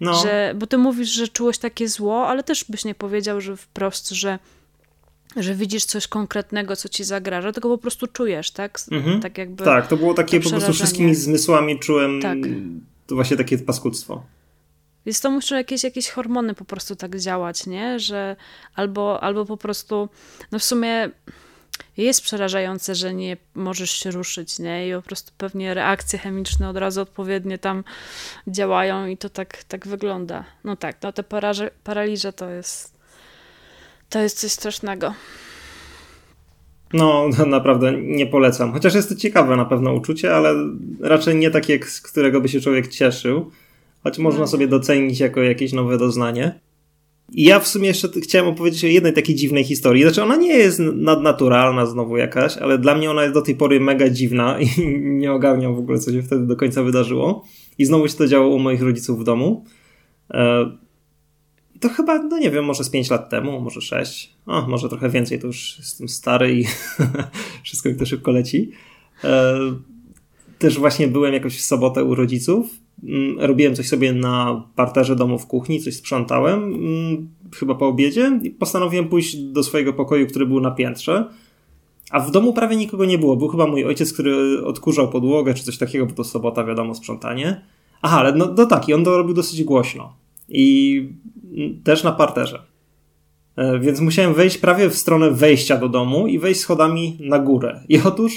[0.00, 0.14] No.
[0.14, 4.10] Że, bo ty mówisz, że czułeś takie zło, ale też byś nie powiedział, że wprost,
[4.10, 4.38] że,
[5.36, 8.78] że widzisz coś konkretnego, co ci zagraża, tylko po prostu czujesz, tak?
[8.78, 9.22] -hmm.
[9.22, 9.64] Tak jakby.
[9.64, 12.20] Tak, to było takie to po prostu wszystkimi zmysłami czułem.
[12.22, 12.38] Tak.
[13.06, 14.22] To właśnie takie paskudztwo.
[15.06, 18.00] Więc to muszą jakieś, jakieś hormony po prostu tak działać, nie?
[18.00, 18.36] Że
[18.74, 20.08] albo, albo po prostu,
[20.52, 21.10] no w sumie
[21.96, 24.88] jest przerażające, że nie możesz się ruszyć, nie?
[24.88, 27.84] I po prostu pewnie reakcje chemiczne od razu odpowiednie tam
[28.48, 30.44] działają i to tak, tak wygląda.
[30.64, 32.94] No tak, no te paraże, paraliże to jest
[34.10, 35.14] to jest coś strasznego.
[36.92, 38.72] No, naprawdę nie polecam.
[38.72, 40.54] Chociaż jest to ciekawe na pewno uczucie, ale
[41.00, 43.50] raczej nie takie, z którego by się człowiek cieszył
[44.04, 44.46] choć można no.
[44.46, 46.60] sobie docenić jako jakieś nowe doznanie.
[47.32, 50.02] I ja w sumie jeszcze chciałem opowiedzieć o jednej takiej dziwnej historii.
[50.02, 53.80] Znaczy, ona nie jest nadnaturalna znowu jakaś, ale dla mnie ona jest do tej pory
[53.80, 54.66] mega dziwna i
[55.20, 57.44] nie ogarniam w ogóle, co się wtedy do końca wydarzyło.
[57.78, 59.64] I znowu się to działo u moich rodziców w domu.
[60.30, 60.70] E,
[61.80, 64.34] to chyba, no nie wiem, może z 5 lat temu, może 6.
[64.46, 66.64] O, może trochę więcej, to już jestem stary i
[67.64, 68.70] wszystko mi to szybko leci.
[69.24, 69.58] E,
[70.58, 72.83] też właśnie byłem jakoś w sobotę u rodziców
[73.38, 78.50] robiłem coś sobie na parterze domu w kuchni, coś sprzątałem, mm, chyba po obiedzie i
[78.50, 81.28] postanowiłem pójść do swojego pokoju, który był na piętrze.
[82.10, 83.36] A w domu prawie nikogo nie było.
[83.36, 87.60] Był chyba mój ojciec, który odkurzał podłogę czy coś takiego, bo to sobota, wiadomo, sprzątanie.
[88.02, 90.16] Aha, ale no, no tak, i on to robił dosyć głośno.
[90.48, 91.08] I
[91.84, 92.62] też na parterze.
[93.56, 97.80] E, więc musiałem wejść prawie w stronę wejścia do domu i wejść schodami na górę.
[97.88, 98.32] I otóż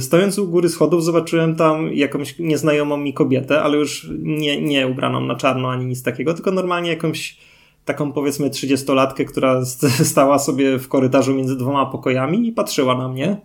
[0.00, 5.20] stojąc u góry schodów zobaczyłem tam jakąś nieznajomą mi kobietę, ale już nie, nie ubraną
[5.20, 7.38] na czarno ani nic takiego, tylko normalnie jakąś
[7.84, 9.64] taką powiedzmy trzydziestolatkę, która
[10.12, 13.36] stała sobie w korytarzu między dwoma pokojami i patrzyła na mnie,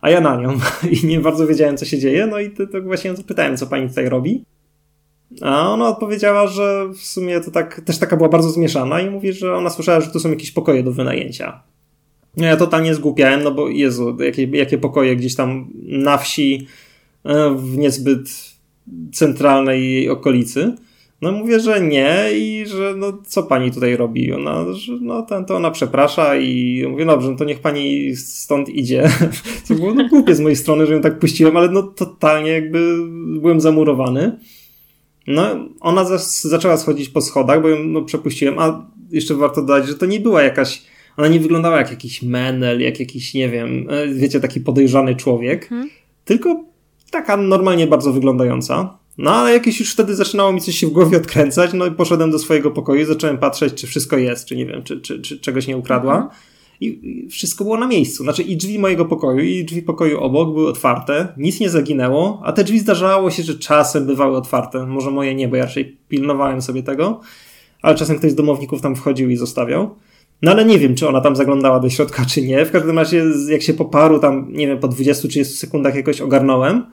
[0.00, 0.58] a ja na nią
[1.02, 3.88] i nie bardzo wiedziałem co się dzieje, no i to, to właśnie zapytałem co pani
[3.88, 4.44] tutaj robi.
[5.42, 9.32] A ona odpowiedziała, że w sumie to tak, też taka była bardzo zmieszana i mówi,
[9.32, 11.62] że ona słyszała, że tu są jakieś pokoje do wynajęcia.
[12.36, 16.66] No ja totalnie zgłupiałem, no bo Jezu, jakie, jakie pokoje gdzieś tam na wsi,
[17.24, 18.28] e, w niezbyt
[19.12, 20.76] centralnej okolicy.
[21.22, 24.32] No mówię, że nie i że no co pani tutaj robi?
[24.32, 28.68] Ona, że no ten, to ona przeprasza i mówię, dobrze, no to niech pani stąd
[28.68, 29.10] idzie.
[29.68, 32.96] To było no, głupie z mojej strony, że ją tak puściłem, ale no totalnie jakby
[33.40, 34.38] byłem zamurowany.
[35.26, 36.04] No, ona
[36.42, 40.20] zaczęła schodzić po schodach, bo ją no, przepuściłem, a jeszcze warto dodać, że to nie
[40.20, 40.82] była jakaś,
[41.16, 45.68] ona nie wyglądała jak jakiś menel, jak jakiś, nie wiem, e, wiecie, taki podejrzany człowiek,
[45.68, 45.90] hmm.
[46.24, 46.64] tylko
[47.10, 48.98] taka normalnie bardzo wyglądająca.
[49.18, 52.30] No, ale jakieś już wtedy zaczynało mi coś się w głowie odkręcać, no i poszedłem
[52.30, 55.40] do swojego pokoju i zacząłem patrzeć, czy wszystko jest, czy nie wiem, czy, czy, czy
[55.40, 56.14] czegoś nie ukradła.
[56.14, 56.30] Hmm.
[56.80, 58.22] I wszystko było na miejscu.
[58.22, 62.52] Znaczy i drzwi mojego pokoju, i drzwi pokoju obok były otwarte, nic nie zaginęło, a
[62.52, 64.86] te drzwi zdarzało się, że czasem bywały otwarte.
[64.86, 67.20] Może moje nie, bo ja raczej pilnowałem sobie tego,
[67.82, 69.96] ale czasem ktoś z domowników tam wchodził i zostawiał.
[70.42, 72.64] No ale nie wiem, czy ona tam zaglądała do środka, czy nie.
[72.64, 76.86] W każdym razie, jak się po paru tam, nie wiem, po 20-30 sekundach jakoś ogarnąłem,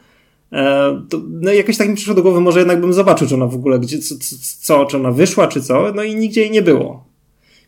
[0.52, 3.48] e, to no jakoś tak mi przyszło do głowy, może jednak bym zobaczył, czy ona
[3.48, 4.16] w ogóle, gdzie, co,
[4.62, 7.06] co, czy ona wyszła, czy co, no i nigdzie jej nie było.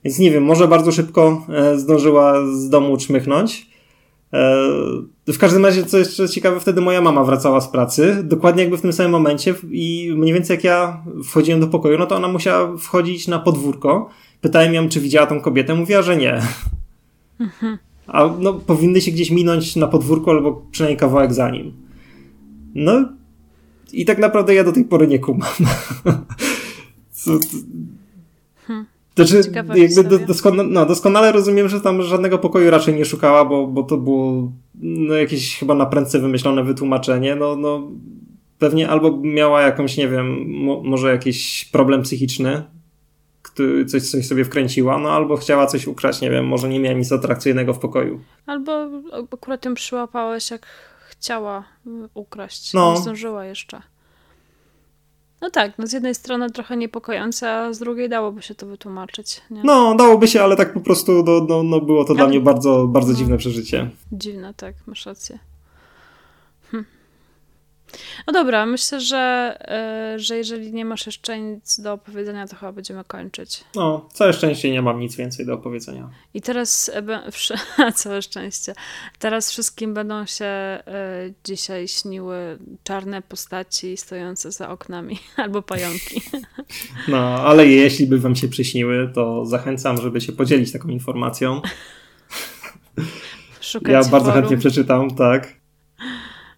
[0.03, 3.67] Więc nie wiem, może bardzo szybko e, zdążyła z domu czmychnąć.
[4.33, 8.77] E, w każdym razie, co jeszcze ciekawe, wtedy moja mama wracała z pracy, dokładnie jakby
[8.77, 12.27] w tym samym momencie i mniej więcej jak ja wchodziłem do pokoju, no to ona
[12.27, 14.09] musiała wchodzić na podwórko.
[14.45, 16.41] Pytałem ją, czy widziała tą kobietę, mówiła, że nie.
[17.39, 17.77] Mhm.
[18.07, 21.73] A no, powinny się gdzieś minąć na podwórku albo przynajmniej kawałek za nim.
[22.75, 23.09] No
[23.93, 25.49] i tak naprawdę ja do tej pory nie kumam.
[27.11, 27.39] Co,
[29.15, 33.67] znaczy, jakby do, doskonale, no, doskonale rozumiem, że tam żadnego pokoju raczej nie szukała, bo,
[33.67, 37.35] bo to było no, jakieś chyba na prędce wymyślone wytłumaczenie.
[37.35, 37.91] No, no,
[38.59, 42.63] pewnie albo miała jakąś, nie wiem, mo, może jakiś problem psychiczny,
[43.87, 47.11] coś, coś sobie wkręciła, no albo chciała coś ukraść, nie wiem, może nie miała nic
[47.11, 48.19] atrakcyjnego w pokoju.
[48.45, 48.87] Albo
[49.33, 50.67] akurat ją przyłapałeś, jak
[51.09, 51.63] chciała
[52.13, 52.93] ukraść, no.
[52.93, 53.81] nie zdążyła jeszcze.
[55.41, 59.41] No tak, no z jednej strony trochę niepokojące, a z drugiej dałoby się to wytłumaczyć.
[59.51, 59.61] Nie?
[59.63, 62.17] No, dałoby się, ale tak po prostu no, no, no było to ale...
[62.17, 63.17] dla mnie bardzo, bardzo no.
[63.17, 63.89] dziwne przeżycie.
[64.11, 65.39] Dziwne, tak, masz rację.
[68.27, 72.71] No dobra, myślę, że, e, że jeżeli nie masz jeszcze nic do opowiedzenia, to chyba
[72.71, 73.63] będziemy kończyć.
[73.75, 76.09] No, całe szczęście nie mam nic więcej do opowiedzenia.
[76.33, 76.91] I teraz,
[77.95, 78.73] całe szczęście,
[79.19, 80.81] teraz wszystkim będą się e,
[81.43, 86.21] dzisiaj śniły czarne postaci stojące za oknami albo pająki.
[87.07, 91.61] No, ale jeśli by wam się przyśniły, to zachęcam, żeby się podzielić taką informacją.
[93.61, 94.33] Szukać ja bardzo forum.
[94.33, 95.53] chętnie przeczytam, tak.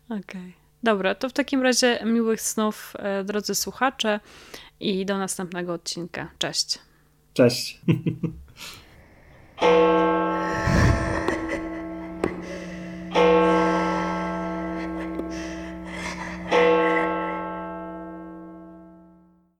[0.09, 0.19] Okej.
[0.19, 0.56] Okay.
[0.83, 4.19] Dobra, to w takim razie miłych snów, e, drodzy słuchacze,
[4.79, 6.31] i do następnego odcinka.
[6.37, 6.79] Cześć.
[7.33, 7.81] Cześć.